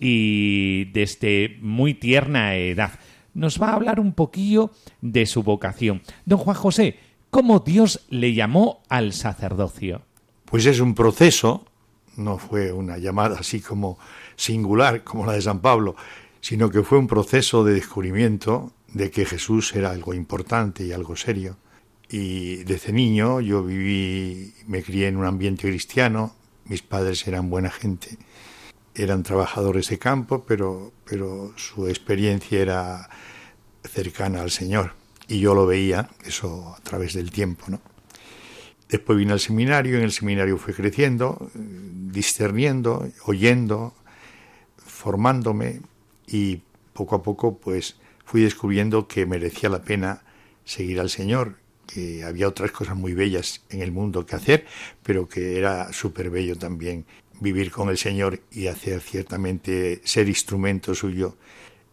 [0.00, 2.98] Y desde muy tierna edad.
[3.34, 6.02] Nos va a hablar un poquillo de su vocación.
[6.24, 6.98] Don Juan José,
[7.30, 10.02] ¿cómo Dios le llamó al sacerdocio?
[10.46, 11.66] Pues es un proceso,
[12.16, 13.98] no fue una llamada así como
[14.34, 15.94] singular como la de San Pablo,
[16.40, 21.14] sino que fue un proceso de descubrimiento de que Jesús era algo importante y algo
[21.14, 21.56] serio.
[22.08, 26.34] Y desde niño yo viví, me crié en un ambiente cristiano,
[26.64, 28.18] mis padres eran buena gente,
[28.94, 33.10] eran trabajadores de campo, pero, pero su experiencia era
[33.84, 34.94] cercana al Señor.
[35.28, 37.80] Y yo lo veía, eso a través del tiempo, ¿no?
[38.88, 43.94] Después vine al seminario, en el seminario fui creciendo, discerniendo, oyendo,
[44.76, 45.80] formándome
[46.26, 46.62] y
[46.92, 50.22] poco a poco pues fui descubriendo que merecía la pena
[50.64, 54.66] seguir al Señor, que había otras cosas muy bellas en el mundo que hacer,
[55.04, 57.06] pero que era súper bello también
[57.40, 61.36] vivir con el Señor y hacer ciertamente ser instrumento suyo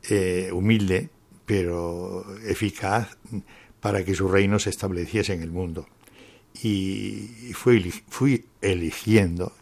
[0.10, 1.10] eh, humilde,
[1.46, 3.18] pero eficaz
[3.80, 5.88] para que su reino se estableciese en el mundo.
[6.62, 9.54] Y fui, fui eligiendo,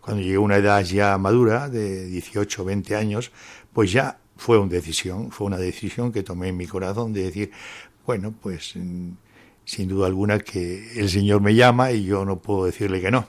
[0.00, 3.32] cuando llegué a una edad ya madura, de 18 o 20 años,
[3.72, 7.50] pues ya fue una decisión, fue una decisión que tomé en mi corazón de decir,
[8.06, 8.74] bueno, pues
[9.64, 13.26] sin duda alguna que el Señor me llama y yo no puedo decirle que no.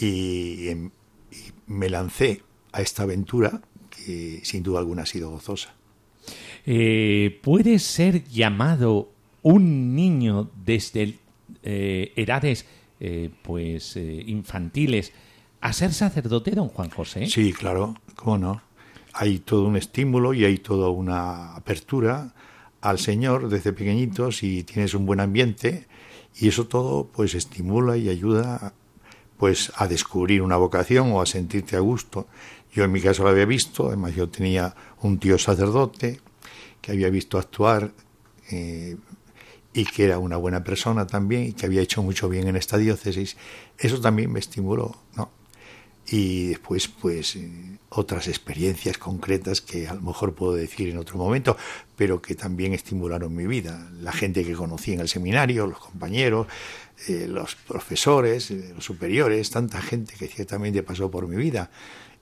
[0.00, 0.68] Y
[1.70, 2.42] me lancé
[2.72, 5.74] a esta aventura que sin duda alguna ha sido gozosa.
[6.66, 9.12] Eh, ¿Puede ser llamado
[9.42, 11.18] un niño desde
[11.62, 12.66] eh, edades
[12.98, 15.12] eh, pues eh, infantiles
[15.60, 17.26] a ser sacerdote, don Juan José?
[17.26, 18.62] Sí, claro, cómo no.
[19.12, 22.34] Hay todo un estímulo y hay toda una apertura
[22.80, 25.86] al Señor desde pequeñitos y tienes un buen ambiente
[26.36, 28.74] y eso todo pues estimula y ayuda
[29.40, 32.26] pues a descubrir una vocación o a sentirte a gusto.
[32.74, 36.20] Yo en mi caso lo había visto, además yo tenía un tío sacerdote
[36.82, 37.90] que había visto actuar
[38.50, 38.98] eh,
[39.72, 42.76] y que era una buena persona también y que había hecho mucho bien en esta
[42.76, 43.38] diócesis.
[43.78, 44.94] Eso también me estimuló.
[46.12, 51.16] Y después, pues, eh, otras experiencias concretas que a lo mejor puedo decir en otro
[51.16, 51.56] momento,
[51.96, 53.88] pero que también estimularon mi vida.
[54.00, 56.48] La gente que conocí en el seminario, los compañeros,
[57.08, 61.70] eh, los profesores, eh, los superiores, tanta gente que ciertamente pasó por mi vida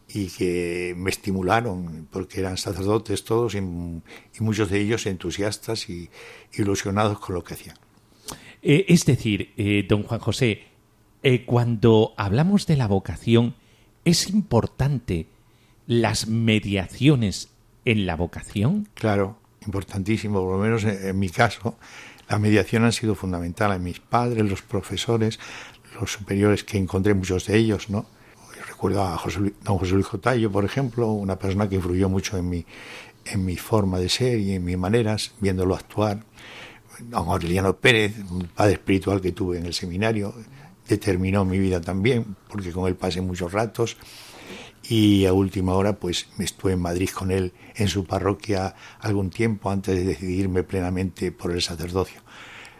[0.09, 6.09] y que me estimularon porque eran sacerdotes todos y, y muchos de ellos entusiastas y
[6.55, 7.77] ilusionados con lo que hacían.
[8.63, 10.63] Eh, es decir, eh, don Juan José,
[11.23, 13.55] eh, cuando hablamos de la vocación,
[14.05, 15.27] ¿es importante
[15.87, 17.51] las mediaciones
[17.85, 18.89] en la vocación?
[18.95, 21.79] Claro, importantísimo, por lo menos en, en mi caso,
[22.29, 25.39] la mediación ha sido fundamental en mis padres, los profesores,
[26.01, 28.07] los superiores que encontré muchos de ellos, ¿no?
[28.79, 32.49] recuerdo a José, don José Luis Jotayo, por ejemplo, una persona que influyó mucho en
[32.49, 32.65] mi,
[33.25, 36.23] en mi forma de ser y en mis maneras, viéndolo actuar.
[37.01, 40.33] Don Aureliano Pérez, un padre espiritual que tuve en el seminario,
[40.87, 43.97] determinó mi vida también, porque con él pasé muchos ratos.
[44.89, 49.71] Y a última hora, pues estuve en Madrid con él en su parroquia algún tiempo
[49.71, 52.23] antes de decidirme plenamente por el sacerdocio.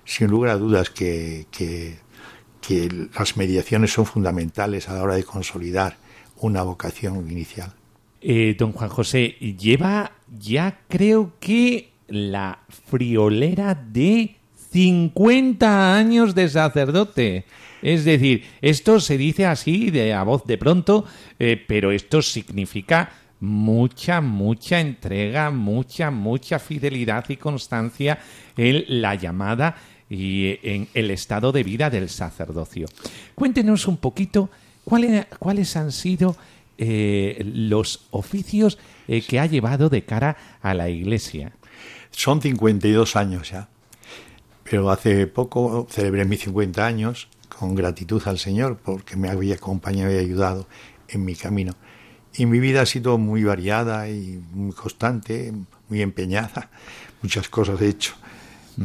[0.05, 1.99] Sin lugar a dudas que, que
[2.61, 5.97] que las mediaciones son fundamentales a la hora de consolidar
[6.37, 7.73] una vocación inicial.
[8.21, 14.37] Eh, don Juan José, lleva ya creo que la friolera de
[14.73, 17.45] 50 años de sacerdote.
[17.83, 21.05] Es decir, esto se dice así de a voz de pronto,
[21.39, 23.11] eh, pero esto significa
[23.41, 28.19] mucha, mucha entrega, mucha, mucha fidelidad y constancia
[28.57, 29.77] en la llamada
[30.11, 32.89] y en el estado de vida del sacerdocio.
[33.35, 34.51] Cuéntenos un poquito
[34.85, 36.37] cuáles, cuáles han sido
[36.79, 41.53] eh, los oficios eh, que ha llevado de cara a la Iglesia.
[42.11, 43.69] Son 52 años ya,
[44.69, 50.13] pero hace poco celebré mis 50 años con gratitud al Señor porque me había acompañado
[50.13, 50.67] y ayudado
[51.09, 51.75] en mi camino.
[52.35, 55.53] Y mi vida ha sido muy variada y muy constante,
[55.89, 56.71] muy empeñada,
[57.23, 58.15] muchas cosas he hecho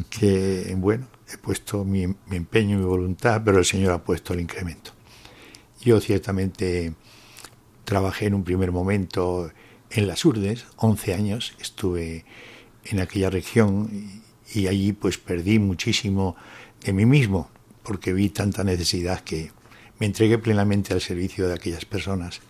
[0.09, 4.33] que, bueno, he puesto mi, mi empeño y mi voluntad, pero el Señor ha puesto
[4.33, 4.91] el incremento.
[5.81, 6.93] Yo ciertamente
[7.83, 9.51] trabajé en un primer momento
[9.91, 12.25] en las Urdes, 11 años, estuve
[12.85, 14.21] en aquella región
[14.53, 16.35] y, allí pues perdí muchísimo
[16.83, 17.49] de mí mismo,
[17.83, 19.51] porque vi tanta necesidad que
[19.99, 22.41] me entregué plenamente al servicio de aquellas personas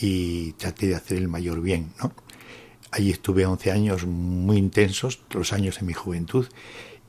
[0.00, 2.12] y traté de hacer el mayor bien, ¿no?
[2.90, 6.46] Allí estuve 11 años muy intensos, los años de mi juventud,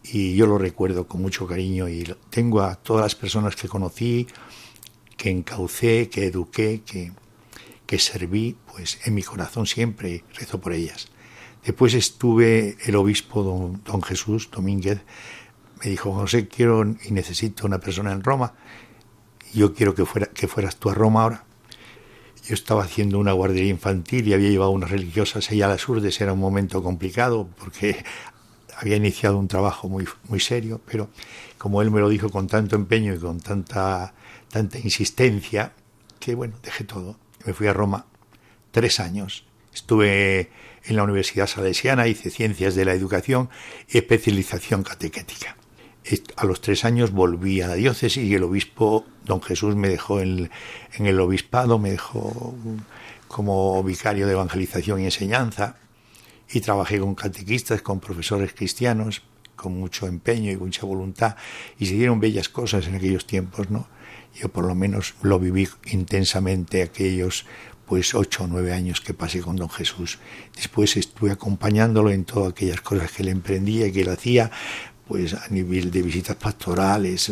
[0.03, 4.27] y yo lo recuerdo con mucho cariño y tengo a todas las personas que conocí,
[5.17, 7.11] que encaucé, que eduqué, que,
[7.85, 11.07] que serví, pues en mi corazón siempre rezo por ellas.
[11.63, 15.01] Después estuve el obispo don, don Jesús Domínguez,
[15.83, 18.53] me dijo, José, quiero y necesito una persona en Roma,
[19.53, 21.45] yo quiero que, fuera, que fueras tú a Roma ahora.
[22.45, 26.19] Yo estaba haciendo una guardería infantil y había llevado unas religiosas allá a las Urdes,
[26.21, 28.03] era un momento complicado porque
[28.77, 31.09] había iniciado un trabajo muy, muy serio, pero
[31.57, 34.13] como él me lo dijo con tanto empeño y con tanta,
[34.49, 35.73] tanta insistencia,
[36.19, 37.17] que bueno, dejé todo.
[37.45, 38.05] Me fui a Roma
[38.71, 39.45] tres años.
[39.73, 40.51] Estuve
[40.83, 43.49] en la Universidad Salesiana, hice Ciencias de la Educación
[43.89, 45.57] y especialización catequética.
[46.35, 50.19] A los tres años volví a la diócesis y el obispo, don Jesús, me dejó
[50.19, 50.51] en,
[50.99, 52.55] el obispado, me dejó
[53.27, 55.77] como vicario de evangelización y enseñanza
[56.51, 59.23] y trabajé con catequistas, con profesores cristianos,
[59.55, 61.37] con mucho empeño y mucha voluntad,
[61.79, 63.87] y se dieron bellas cosas en aquellos tiempos, ¿no?
[64.35, 67.45] Yo por lo menos lo viví intensamente aquellos
[67.85, 70.19] pues ocho o nueve años que pasé con don Jesús.
[70.55, 74.51] Después estuve acompañándolo en todas aquellas cosas que él emprendía y que él hacía,
[75.07, 77.31] pues a nivel de visitas pastorales,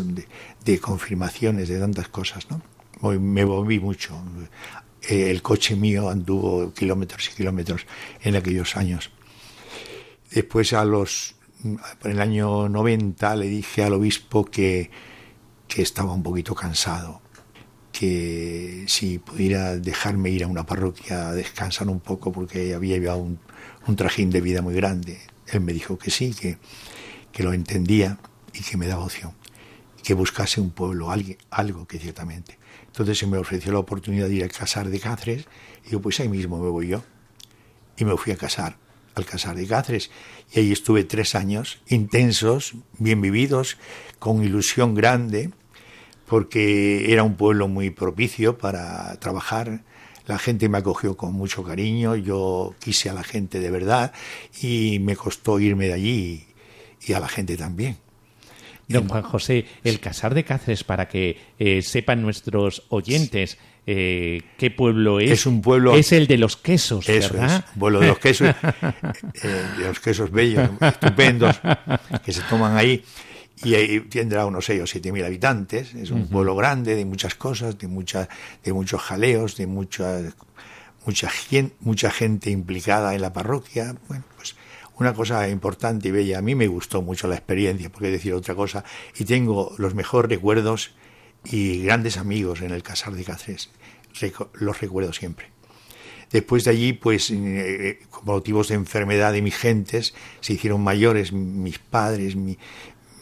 [0.64, 2.62] de, confirmaciones, de tantas cosas, ¿no?
[3.20, 4.18] Me moví mucho
[5.02, 7.86] eh, el coche mío anduvo kilómetros y kilómetros
[8.22, 9.12] en aquellos años.
[10.32, 11.36] Después a los
[12.02, 14.90] por el año 90 le dije al obispo que,
[15.68, 17.22] que estaba un poquito cansado,
[17.92, 23.20] que si pudiera dejarme ir a una parroquia a descansar un poco porque había llevado
[23.20, 23.40] un,
[23.88, 25.20] un trajín de vida muy grande.
[25.48, 26.58] Él me dijo que sí, que,
[27.34, 28.20] que lo entendía
[28.54, 29.34] y que me daba opción,
[30.04, 32.58] que buscase un pueblo, alguien, algo que ciertamente.
[32.86, 35.48] Entonces se me ofreció la oportunidad de ir a casar de Cáceres
[35.86, 37.04] y yo pues ahí mismo me voy yo.
[37.98, 38.78] Y me fui a casar
[39.16, 40.12] al Casar de Cáceres.
[40.52, 43.78] Y ahí estuve tres años intensos, bien vividos,
[44.20, 45.52] con ilusión grande,
[46.28, 49.84] porque era un pueblo muy propicio para trabajar.
[50.26, 54.14] La gente me acogió con mucho cariño, yo quise a la gente de verdad
[54.62, 56.48] y me costó irme de allí
[57.08, 57.98] y a la gente también.
[58.88, 64.72] Don Juan José, el Casar de Cáceres, para que eh, sepan nuestros oyentes, eh, qué
[64.72, 65.32] pueblo es.
[65.32, 65.96] Es un pueblo.
[65.96, 67.64] Es el de los quesos, Eso ¿verdad?
[67.66, 68.50] es, pueblo de los quesos,
[69.44, 71.60] eh, de los quesos bellos, estupendos,
[72.26, 73.04] que se toman ahí.
[73.64, 75.94] Y ahí tendrá unos 6 o 7 mil habitantes.
[75.96, 78.28] Es un pueblo grande, de muchas cosas, de, mucha,
[78.64, 80.22] de muchos jaleos, de mucha,
[81.06, 83.96] mucha, gen- mucha gente implicada en la parroquia.
[84.10, 84.26] Bueno,
[85.00, 86.38] una cosa importante y bella.
[86.40, 88.84] A mí me gustó mucho la experiencia, porque decir otra cosa.
[89.18, 90.96] Y tengo los mejores recuerdos
[91.46, 93.70] y grandes amigos en el Casar de Cáceres.
[94.54, 95.48] Los recuerdo siempre.
[96.32, 101.32] Después de allí, pues, eh, con motivos de enfermedad de mis gentes, se hicieron mayores
[101.32, 102.58] mis padres, mi,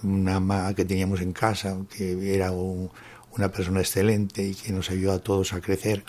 [0.03, 2.89] una mamá que teníamos en casa, que era un-
[3.35, 6.03] una persona excelente y que nos ayudó a todos a crecer.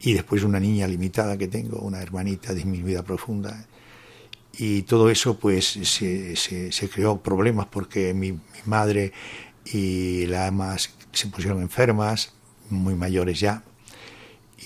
[0.00, 3.66] Y después una niña limitada que tengo, una hermanita disminuida profunda.
[4.58, 9.12] Y todo eso, pues, se, se, se creó problemas porque mi, madre
[9.64, 12.32] y la ama se pusieron enfermas,
[12.70, 13.62] muy mayores ya.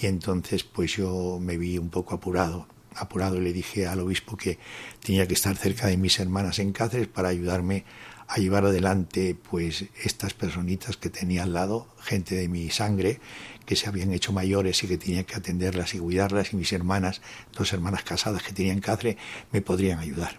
[0.01, 4.37] Y entonces pues yo me vi un poco apurado, apurado y le dije al obispo
[4.37, 4.59] que
[5.05, 7.85] tenía que estar cerca de mis hermanas en Cáceres para ayudarme
[8.31, 13.19] a llevar adelante pues estas personitas que tenía al lado, gente de mi sangre,
[13.67, 17.23] que se habían hecho mayores y que tenía que atenderlas y cuidarlas y mis hermanas,
[17.53, 19.17] dos hermanas casadas que tenía en Cáceres,
[19.51, 20.39] me podrían ayudar.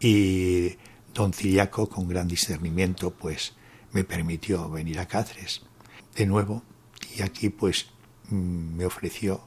[0.00, 0.78] Y
[1.12, 3.52] don Ciriaco, con gran discernimiento, pues
[3.92, 5.60] me permitió venir a Cáceres
[6.16, 6.62] de nuevo
[7.14, 7.88] y aquí pues
[8.30, 9.42] mm, me ofreció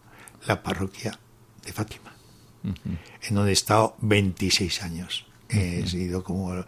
[0.46, 1.18] la parroquia
[1.66, 2.16] de Fátima,
[2.64, 5.26] en donde he estado 26 años.
[5.50, 6.66] He sido como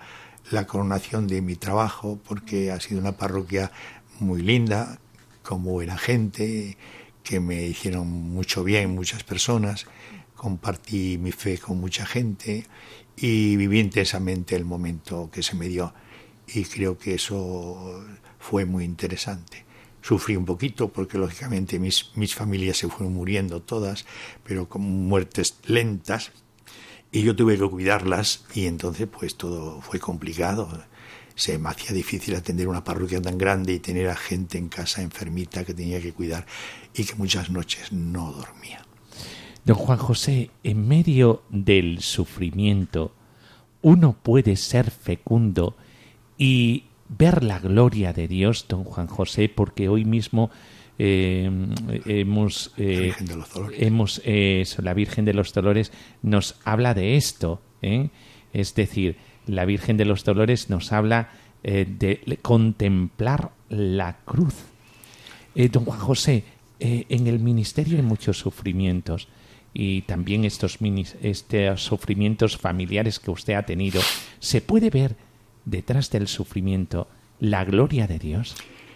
[0.52, 3.72] la coronación de mi trabajo porque ha sido una parroquia
[4.20, 5.00] muy linda,
[5.44, 6.78] con buena gente,
[7.24, 9.86] que me hicieron mucho bien muchas personas,
[10.36, 12.66] compartí mi fe con mucha gente
[13.18, 15.94] y viví intensamente el momento que se me dio
[16.48, 18.06] y creo que eso
[18.40, 19.66] fue muy interesante.
[20.02, 24.06] Sufrí un poquito porque lógicamente mis, mis familias se fueron muriendo todas,
[24.44, 26.32] pero con muertes lentas
[27.16, 30.68] y yo tuve que cuidarlas y entonces pues todo fue complicado.
[31.34, 35.02] Se me hacía difícil atender una parroquia tan grande y tener a gente en casa
[35.02, 36.46] enfermita que tenía que cuidar
[36.94, 38.86] y que muchas noches no dormía.
[39.64, 43.14] Don Juan José, en medio del sufrimiento,
[43.82, 45.78] uno puede ser fecundo
[46.38, 50.52] y ver la gloria de Dios, don Juan José, porque hoy mismo
[50.98, 51.50] eh,
[52.06, 53.82] hemos, eh, Virgen de los Dolores.
[53.82, 55.92] hemos eh, eso, la Virgen de los Dolores
[56.22, 61.30] nos habla de esto, es decir, la Virgen de los Dolores nos habla
[61.62, 64.56] de contemplar la cruz.
[65.56, 66.44] Don Juan José,
[66.80, 69.28] en el ministerio hay muchos sufrimientos
[69.74, 70.80] y también estos
[71.76, 74.02] sufrimientos familiares que usted ha tenido.
[74.40, 75.16] ¿Se puede ver
[75.66, 77.08] detrás del sufrimiento
[77.40, 78.56] la gloria de Dios?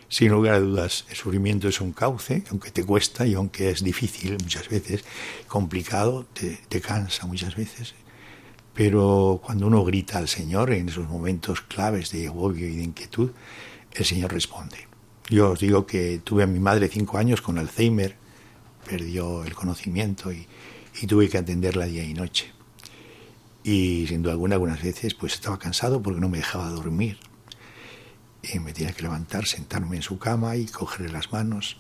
[0.10, 3.84] Sin lugar a dudas, el sufrimiento es un cauce, aunque te cuesta y aunque es
[3.84, 5.04] difícil muchas veces,
[5.48, 7.94] complicado, te, cansa muchas veces.
[8.74, 13.30] Pero cuando uno grita al Señor en esos momentos claves de agobio y de inquietud,
[13.94, 14.88] el Señor responde.
[15.30, 18.16] Yo os digo que tuve a mi madre cinco años con Alzheimer,
[18.90, 20.48] perdió el conocimiento y,
[21.04, 22.52] y tuve que atenderla día y noche.
[23.64, 27.20] Y sin duda alguna, algunas veces pues estaba cansado porque no me dejaba dormir.
[28.42, 31.78] Y me tenía que levantar, sentarme en su cama y cogerle las manos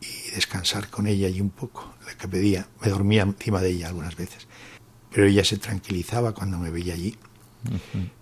[0.00, 2.68] y descansar con ella y un poco, la que pedía.
[2.80, 4.46] Me dormía encima de ella algunas veces.
[5.10, 7.16] Pero ella se tranquilizaba cuando me veía allí.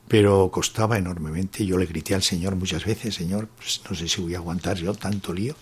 [0.09, 1.67] Pero costaba enormemente.
[1.67, 4.77] Yo le grité al Señor muchas veces, Señor, pues no sé si voy a aguantar
[4.77, 5.55] yo tanto lío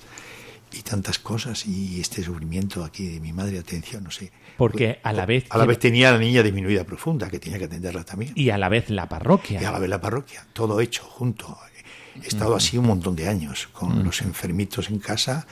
[0.73, 4.33] y tantas cosas y este sufrimiento aquí de mi madre, atención, no sé.
[4.57, 7.59] Porque a la vez A la vez tenía a la niña disminuida profunda, que tenía
[7.59, 8.33] que atenderla también.
[8.35, 9.61] y a la vez la parroquia.
[9.63, 11.57] Y a la vez la parroquia, todo hecho, junto.
[12.23, 15.47] He estado así un montón de años, con los enfermitos en casa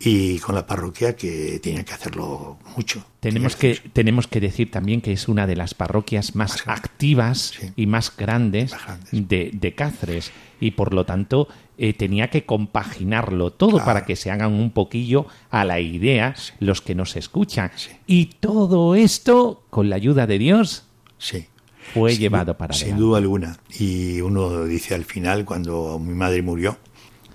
[0.00, 3.04] y con la parroquia que tenía que hacerlo mucho.
[3.20, 7.86] Tenemos que, tenemos que decir también que es una de las parroquias más, activas y
[7.86, 8.74] más grandes,
[9.10, 10.30] De, Cáceres.
[10.60, 15.26] Y por lo tanto eh, tenía que compaginarlo todo para que se hagan un poquillo
[15.50, 17.70] a la idea los que nos escuchan.
[18.06, 20.84] Y todo esto con la ayuda de Dios.
[21.18, 21.48] Sí
[21.94, 23.58] fue llevado para Sin duda alguna.
[23.78, 26.78] Y uno dice al final, cuando mi madre murió,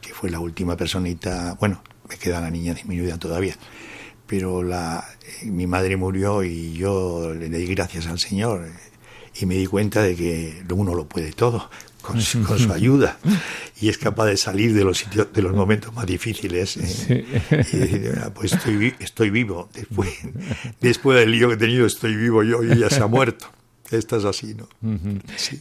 [0.01, 3.56] que fue la última personita, bueno, me queda la niña disminuida todavía,
[4.28, 5.04] pero la,
[5.41, 8.72] eh, mi madre murió y yo le di gracias al Señor eh,
[9.39, 11.70] y me di cuenta de que uno lo puede todo.
[12.01, 12.43] Con su,
[12.74, 13.18] ayuda
[13.80, 16.76] y es capaz de salir de los sitios, de los momentos más difíciles
[17.10, 17.26] eh,
[17.72, 20.10] y decir, pues estoy, estoy vivo después
[20.82, 23.47] después del lío que he tenido estoy vivo yo y ya se ha muerto
[23.91, 24.67] esta es así, ¿no?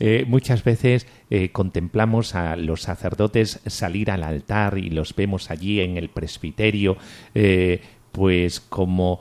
[0.01, 5.81] Eh, muchas veces eh, contemplamos a los sacerdotes salir al altar y los vemos allí
[5.81, 6.97] en el presbiterio,
[7.35, 7.81] eh,
[8.13, 9.21] pues como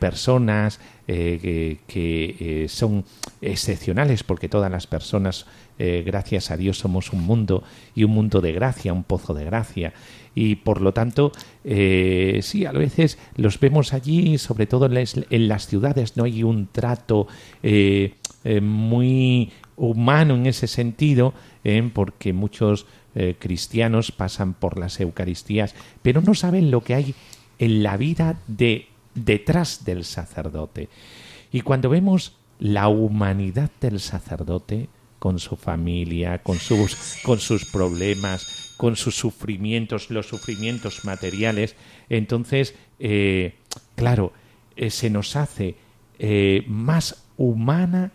[0.00, 3.04] personas que, son
[3.40, 5.46] excepcionales, porque todas las personas,
[5.78, 7.62] gracias a Dios, somos un mundo
[7.94, 9.94] y un mundo de gracia, un pozo de gracia.
[10.34, 11.30] Y por lo tanto
[11.62, 17.28] sí a veces los vemos allí sobre todo en las, ciudades no hay un trato
[17.62, 18.14] eh,
[18.60, 21.34] muy humano en ese sentido,
[21.64, 27.14] eh, porque muchos eh, cristianos pasan por las Eucaristías, pero no saben lo que hay
[27.58, 30.88] en la vida de detrás del sacerdote.
[31.52, 34.88] Y cuando vemos la humanidad del sacerdote,
[35.18, 41.76] con su familia, con sus, con sus problemas, con sus sufrimientos, los sufrimientos materiales,
[42.10, 42.74] entonces,
[43.94, 44.34] claro,
[44.88, 45.76] se nos hace
[46.66, 48.12] más humana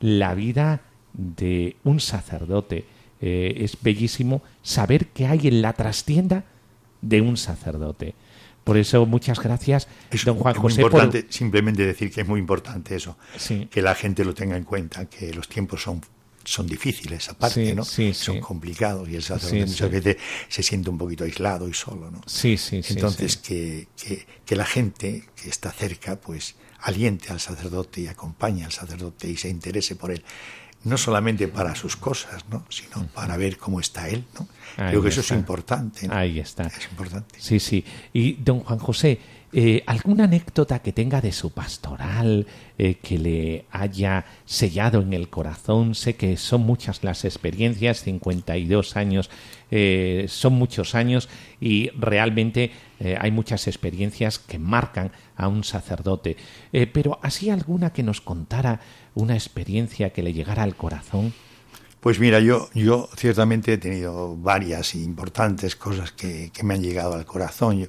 [0.00, 0.82] la vida
[1.12, 2.84] de un sacerdote.
[3.20, 6.44] Eh, es bellísimo saber qué hay en la trastienda
[7.00, 8.14] de un sacerdote.
[8.64, 9.88] Por eso, muchas gracias,
[10.26, 10.82] don Juan es José.
[10.82, 13.16] importante simplemente decir que es muy importante eso,
[13.70, 16.02] que la gente lo tenga en cuenta, que los tiempos son
[16.44, 17.84] son difíciles aparte, ¿no?
[17.84, 20.16] son complicados y el sacerdote muchas veces
[20.48, 22.22] se siente un poquito aislado y solo, ¿no?
[22.24, 28.02] Sí, sí, Entonces que, que, que, la gente que está cerca, pues aliente al sacerdote
[28.02, 30.22] y acompañe al sacerdote y se interese por él,
[30.84, 32.64] no solamente para sus cosas, ¿no?
[32.68, 34.24] sino para ver cómo está él.
[34.38, 34.46] ¿no?
[34.76, 36.08] Creo que eso es importante.
[36.10, 36.64] Ahí está.
[36.64, 37.36] Es importante.
[37.40, 37.84] Sí, sí.
[38.12, 39.18] Y don Juan José,
[39.52, 42.46] eh, ¿alguna anécdota que tenga de su pastoral
[42.76, 45.94] eh, que le haya sellado en el corazón?
[45.94, 49.30] Sé que son muchas las experiencias, 52 años,
[49.70, 51.30] eh, son muchos años
[51.60, 52.72] y realmente
[53.20, 56.36] hay muchas experiencias que marcan a un sacerdote.
[56.92, 58.80] pero ¿así alguna que nos contara
[59.14, 61.32] una experiencia que le llegara al corazón?
[62.00, 67.14] Pues mira, yo, yo ciertamente he tenido varias importantes cosas que, que me han llegado
[67.14, 67.88] al corazón.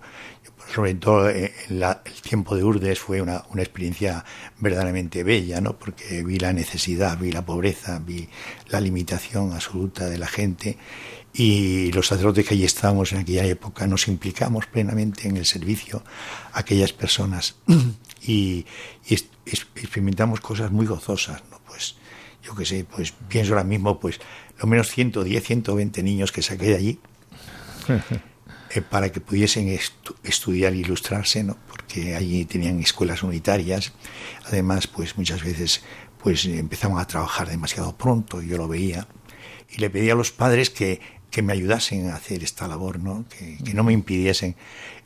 [0.73, 4.23] Sobre todo eh, el tiempo de Urdes fue una, una, experiencia
[4.59, 5.77] verdaderamente bella, ¿no?
[5.77, 8.29] porque vi la necesidad, vi la pobreza, vi
[8.69, 10.77] la limitación absoluta de la gente
[11.33, 16.03] y los sacerdotes que allí estábamos en aquella época nos implicamos plenamente en el servicio
[16.53, 17.55] a aquellas personas
[18.21, 18.65] y,
[19.75, 21.59] experimentamos cosas muy gozosas, ¿no?
[21.67, 21.95] pues
[22.43, 24.19] yo qué sé, pues pienso ahora mismo, pues
[24.59, 26.99] lo menos 110, 120 niños que saqué de allí
[28.71, 29.67] Eh, para que pudiesen
[30.23, 31.57] estudiar e ilustrarse, ¿no?
[31.67, 33.93] porque allí tenían escuelas unitarias.
[34.45, 35.81] Además, pues muchas veces
[36.21, 39.07] pues empezaban a trabajar demasiado pronto, yo lo veía,
[39.71, 40.99] y le pedía a los padres que,
[41.31, 43.25] que me ayudasen a hacer esta labor, ¿no?
[43.29, 44.55] Que, no me impidiesen.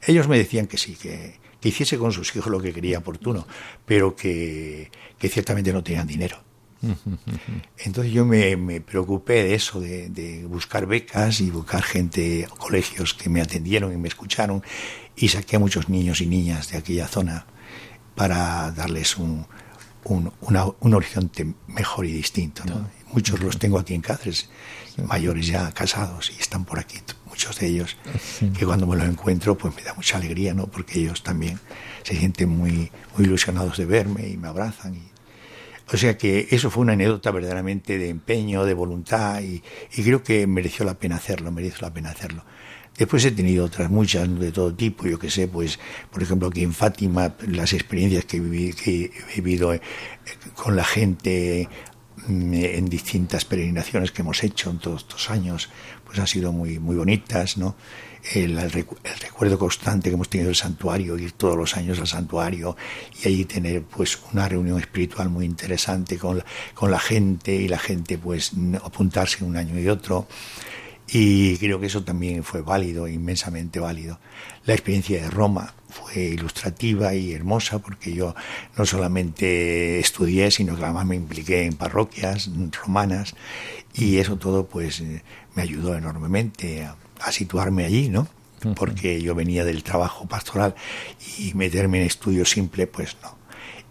[0.05, 3.47] Ellos me decían que sí, que, que hiciese con sus hijos lo que quería oportuno,
[3.85, 4.89] pero que
[5.21, 6.43] ciertamente no tenían dinero.
[7.77, 13.41] Entonces yo me, preocupé de eso, de, buscar becas y buscar gente, colegios que me
[13.41, 14.63] atendieron y me escucharon
[15.15, 17.45] y saqué a muchos niños y niñas de aquella zona
[18.15, 19.45] para darles un,
[20.05, 22.63] un, horizonte mejor y distinto.
[23.11, 24.49] Muchos los tengo aquí en Cáceres,
[25.07, 27.95] mayores ya casados y están por aquí, muchos de ellos,
[28.57, 30.67] que cuando me los encuentro pues me da mucha alegría, ¿no?
[30.67, 31.59] porque ellos también
[32.03, 34.95] se sienten muy, muy ilusionados de verme y me abrazan.
[34.95, 35.12] Y,
[35.91, 39.61] o sea que eso fue una anécdota verdaderamente de empeño, de voluntad y,
[39.91, 42.43] creo que mereció la pena hacerlo, mereció la pena hacerlo.
[42.97, 45.79] Después he tenido otras muchas de todo tipo, yo que sé, pues,
[46.11, 48.39] por ejemplo, aquí en Fátima, las experiencias que,
[48.75, 49.81] que he vivido eh,
[50.55, 51.67] con la gente
[52.27, 55.69] mm, en distintas peregrinaciones que hemos hecho en todos estos años,
[56.05, 57.75] pues han sido muy, muy bonitas, ¿no?
[58.31, 62.75] El, recuerdo constante que hemos tenido del santuario, ir todos los años al santuario
[63.21, 67.67] y allí tener pues una reunión espiritual muy interesante con la, con la gente y
[67.67, 68.51] la gente pues
[68.83, 70.27] apuntarse un año y otro.
[71.05, 74.19] Y creo que eso también fue válido, inmensamente válido.
[74.65, 78.33] La experiencia de Roma fue ilustrativa y hermosa porque yo
[78.77, 82.49] no solamente estudié, sino que además me impliqué en parroquias
[82.81, 83.35] romanas
[83.93, 85.03] y eso todo pues
[85.55, 88.27] me ayudó enormemente a, a situarme allí, ¿no?
[88.75, 90.75] Porque yo venía del trabajo pastoral
[91.37, 93.37] y meterme en estudio simple, pues no.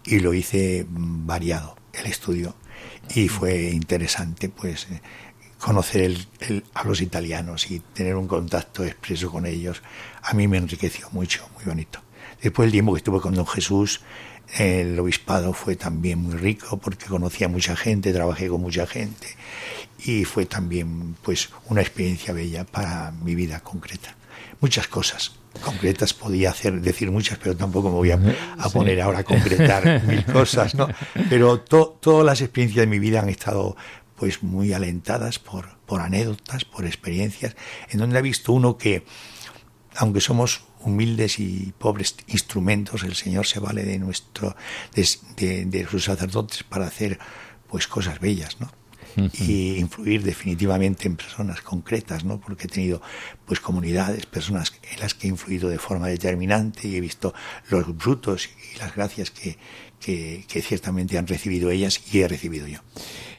[0.03, 2.55] Y lo hice variado, el estudio.
[3.13, 5.01] Y fue interesante, pues, eh,
[5.59, 9.81] conocer el, a los italianos y tener un contacto expreso con ellos,
[10.21, 11.99] a mí me enriqueció mucho, muy bonito.
[12.41, 14.01] Después el tiempo que estuve con don Jesús,
[14.57, 19.37] el obispado fue también muy rico porque conocía a mucha gente, trabajé con mucha gente
[19.99, 24.15] y fue también pues una experiencia bella para mi vida concreta.
[24.59, 28.19] Muchas cosas concretas podía hacer decir muchas pero tampoco me voy a,
[28.73, 30.87] poner ahora a concretar mil cosas no
[31.29, 33.77] pero todas las experiencias de mi vida han estado
[34.23, 37.57] pues muy alentadas por, por anécdotas, por experiencias,
[37.89, 39.03] en donde ha visto uno que,
[39.95, 44.55] aunque somos humildes y pobres instrumentos, el Señor se vale de nuestro,
[44.93, 47.19] de, de, sus sacerdotes para hacer
[47.67, 48.71] pues cosas bellas, ¿no?
[49.33, 52.39] Y influir definitivamente en personas concretas, ¿no?
[52.39, 53.01] Porque he tenido
[53.45, 57.33] pues comunidades, personas en las que he influido de forma determinante y he visto
[57.69, 59.57] los frutos y las gracias que,
[59.99, 62.79] que, que ciertamente han recibido ellas y he recibido yo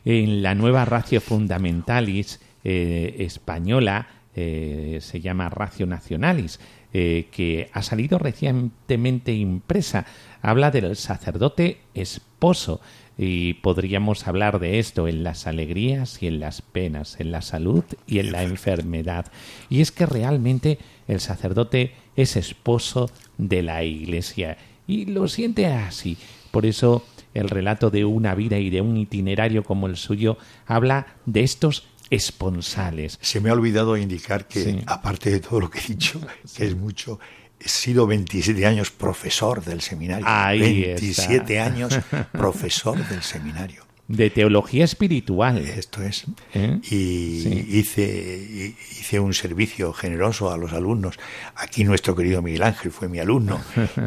[0.04, 6.60] en la nueva Ratio Fundamentalis eh, española, eh, se llama Ratio Nacionalis,
[6.92, 10.06] eh, que ha salido recientemente impresa.
[10.42, 12.80] Habla del sacerdote esposo
[13.16, 17.84] y podríamos hablar de esto en las alegrías y en las penas, en la salud
[18.06, 19.26] y en la enfermedad.
[19.70, 24.56] Y es que realmente el sacerdote es esposo de la Iglesia
[24.86, 26.16] y lo siente así.
[26.50, 27.04] Por eso
[27.34, 31.86] el relato de una vida y de un itinerario como el suyo habla de estos
[32.10, 33.18] esponsales.
[33.20, 36.20] Se me ha olvidado indicar que, aparte de todo lo que he dicho,
[36.56, 37.18] que es mucho,
[37.64, 40.26] he sido 27 años profesor del seminario.
[40.28, 41.98] Ahí 27 años
[42.32, 45.58] profesor del seminario de teología espiritual.
[45.58, 46.24] Esto es.
[46.52, 46.78] ¿Eh?
[46.90, 51.18] Y hice, hice un servicio generoso a los alumnos.
[51.56, 53.60] Aquí nuestro querido Miguel Ángel fue mi alumno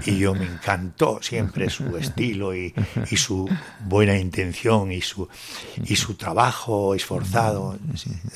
[0.05, 2.73] y yo me encantó siempre su estilo y,
[3.09, 3.49] y su
[3.85, 5.27] buena intención y su,
[5.83, 7.77] y su trabajo esforzado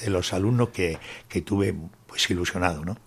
[0.03, 0.97] de los alumnos que,
[1.27, 1.75] que tuve
[2.11, 2.97] pues ilusionado, ¿no?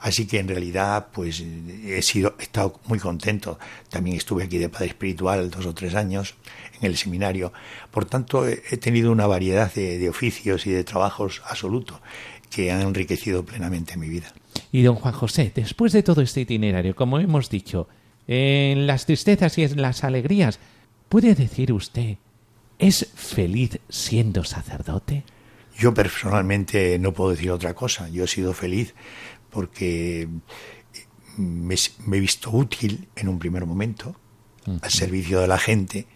[0.00, 3.58] Así que en realidad pues he sido he estado muy contento.
[3.88, 6.34] También estuve aquí de padre espiritual dos o tres años
[6.78, 7.54] en el seminario.
[7.90, 12.00] Por tanto he tenido una variedad de, oficios y de trabajos absolutos
[12.50, 14.30] que han enriquecido plenamente mi vida.
[14.70, 17.88] Y don Juan José, después de todo este itinerario, como hemos dicho,
[18.26, 20.58] en las tristezas y en las alegrías,
[21.08, 22.18] ¿puede decir usted,
[22.78, 25.24] ¿es feliz siendo sacerdote?
[25.80, 28.10] Yo personalmente no puedo decir otra cosa.
[28.10, 28.94] Yo he sido feliz
[29.48, 30.28] porque
[31.38, 34.14] me, he visto útil en un primer momento
[34.66, 36.06] al servicio de la gente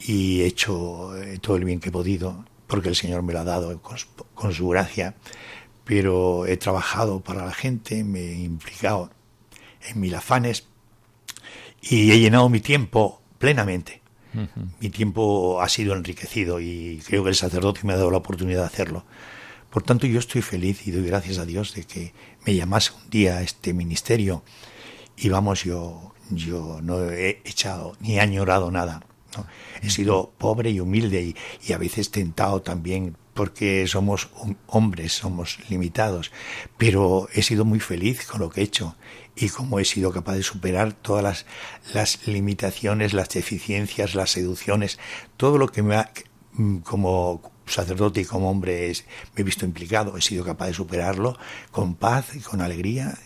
[0.00, 3.38] y he hecho eh, todo el bien que he podido porque el Señor me lo
[3.38, 3.80] ha dado
[4.34, 5.14] con, su gracia.
[5.84, 9.10] Pero he trabajado para la gente, me he implicado
[9.88, 10.66] en mil afanes
[11.80, 13.97] y he llenado mi tiempo plenamente
[14.80, 18.60] mi tiempo ha sido enriquecido y creo que el sacerdote me ha dado la oportunidad
[18.60, 19.04] de hacerlo.
[19.70, 22.14] Por tanto, yo estoy feliz y doy gracias a Dios de que
[22.46, 24.42] me llamase un día a este ministerio
[25.16, 29.02] y vamos, yo, yo no he echado ni añorado nada.
[29.82, 31.34] He sido pobre y humilde
[31.66, 34.30] y, a veces tentado también porque somos
[34.66, 36.32] hombres, somos limitados,
[36.76, 38.96] pero he sido muy feliz con lo que he hecho
[39.40, 41.46] y cómo he sido capaz de superar todas las,
[41.94, 44.98] las limitaciones, las deficiencias, las seducciones,
[45.36, 46.10] todo lo que me ha,
[46.82, 48.92] como sacerdote y como hombre
[49.34, 51.38] me he visto implicado, he sido capaz de superarlo
[51.70, 53.16] con paz y con alegría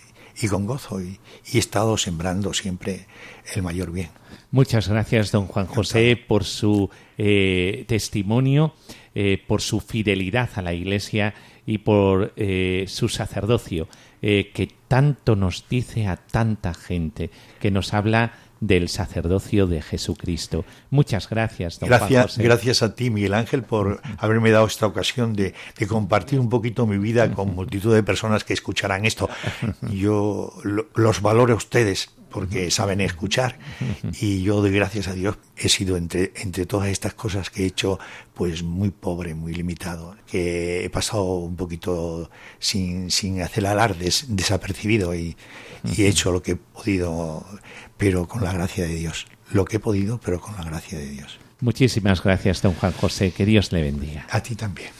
[0.41, 1.19] y con gozo y,
[1.53, 3.07] he estado sembrando siempre
[3.55, 4.11] el mayor bien.
[4.51, 8.75] Muchas gracias, don Juan José, por su eh, testimonio,
[9.15, 11.35] eh, por su fidelidad a la Iglesia
[11.67, 13.89] y por eh, su sacerdocio.
[14.25, 20.65] Eh, que tanto nos dice a tanta gente, que nos habla del sacerdocio de Jesucristo.
[20.91, 25.55] Muchas gracias, don gracias, Gracias a ti, Miguel Ángel, por haberme dado esta ocasión de,
[25.89, 29.29] compartir un poquito mi vida con multitud de personas que escucharán esto.
[29.91, 30.55] Yo
[30.95, 33.59] los valoro a ustedes porque saben escuchar
[34.21, 37.67] y yo doy gracias a Dios he sido entre, entre todas estas cosas que he
[37.67, 37.99] hecho
[38.35, 45.15] pues muy pobre, muy limitado, que he pasado un poquito sin, sin hacer alardes, desapercibido
[45.15, 45.37] y,
[45.85, 47.47] y he hecho lo que he podido,
[47.97, 49.27] pero con la gracia de Dios.
[49.53, 51.39] Lo que he podido, pero con la gracia de Dios.
[51.61, 53.31] Muchísimas gracias, don Juan José.
[53.31, 54.27] Que Dios le bendiga.
[54.31, 54.91] A ti también.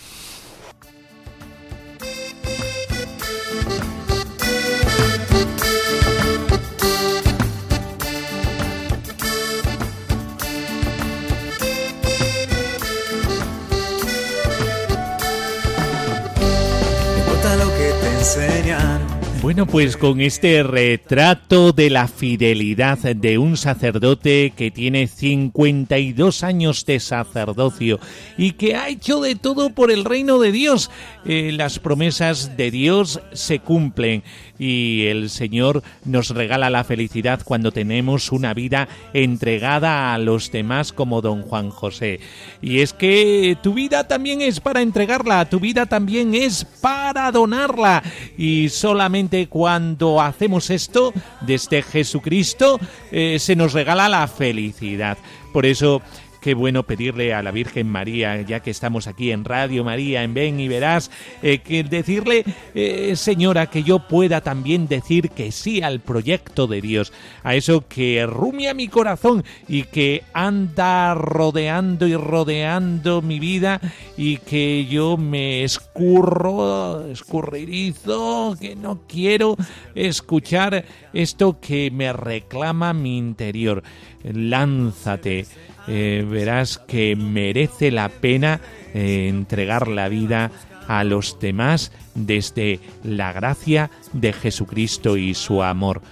[19.43, 26.87] Bueno, pues con este retrato de la fidelidad de un sacerdote que tiene 52 años
[26.87, 27.99] de sacerdocio
[28.39, 30.93] y que ha hecho de todo por el reino de Dios,
[31.25, 34.23] eh, las promesas de Dios se cumplen
[34.61, 40.93] y el Señor nos regala la felicidad cuando tenemos una vida entregada a los demás
[40.93, 42.21] como don Juan José.
[42.61, 48.05] Y es que tu vida también es para entregarla, tu vida también es para donarla
[48.39, 52.79] y solamente cuando hacemos esto desde Jesucristo
[53.11, 55.19] eh, se nos regala la felicidad.
[55.53, 56.03] Por eso
[56.43, 60.35] qué bueno pedirle a la Virgen María, ya que estamos aquí en Radio María, en
[60.35, 65.83] Ven y Verás, eh, que decirle, eh, Señora, que yo pueda también decir que sí
[65.83, 67.13] al proyecto de Dios,
[67.45, 73.81] a eso que rumia mi corazón y que anda rodeando y rodeando mi vida
[74.17, 79.57] y que yo me escurro, escurridizo, que no quiero
[79.95, 83.85] escuchar esto que me reclama mi interior.
[84.25, 85.47] Lánzate
[85.89, 88.61] eh, verás que merece la pena
[88.95, 90.51] eh, entregar la vida
[90.89, 96.03] a los demás desde la gracia de Jesucristo y su amor.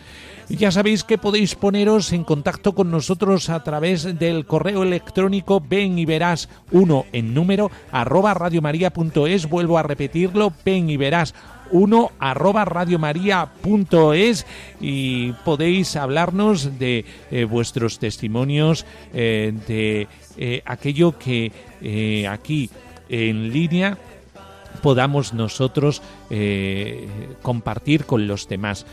[0.49, 5.97] Ya sabéis que podéis poneros en contacto con nosotros a través del correo electrónico ven
[5.97, 9.49] y verás uno en número arroba radiomaria.es.
[9.49, 11.35] Vuelvo a repetirlo, ven y verás
[11.71, 14.47] 1 arroba radiomaria.es
[14.81, 21.53] y podéis hablarnos de eh, vuestros testimonios, eh, de eh, aquello que
[22.29, 22.71] aquí
[23.09, 23.99] en línea
[24.83, 26.03] podamos nosotros
[27.43, 28.87] compartir con los demás.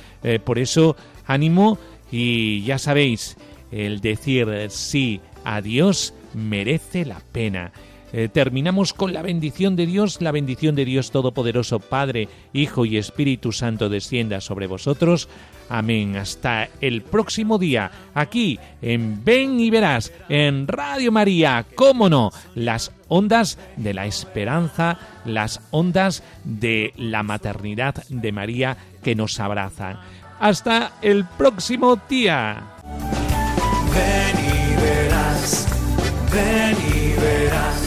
[0.43, 1.77] por eso, ánimo
[2.11, 3.37] y ya sabéis,
[3.71, 7.71] el decir sí a Dios merece la pena.
[8.13, 12.97] Eh, terminamos con la bendición de Dios, la bendición de Dios Todopoderoso, Padre, Hijo y
[12.97, 15.27] Espíritu Santo descienda sobre vosotros.
[15.69, 16.15] Amén.
[16.15, 22.93] Hasta el próximo día, aquí en Ven y Verás, en Radio María, cómo no, las
[23.09, 29.99] ondas de la esperanza, las ondas de la maternidad de María que nos abrazan.
[30.39, 32.63] Hasta el próximo día.
[33.93, 35.67] Ven y verás,
[36.31, 37.86] ven y verás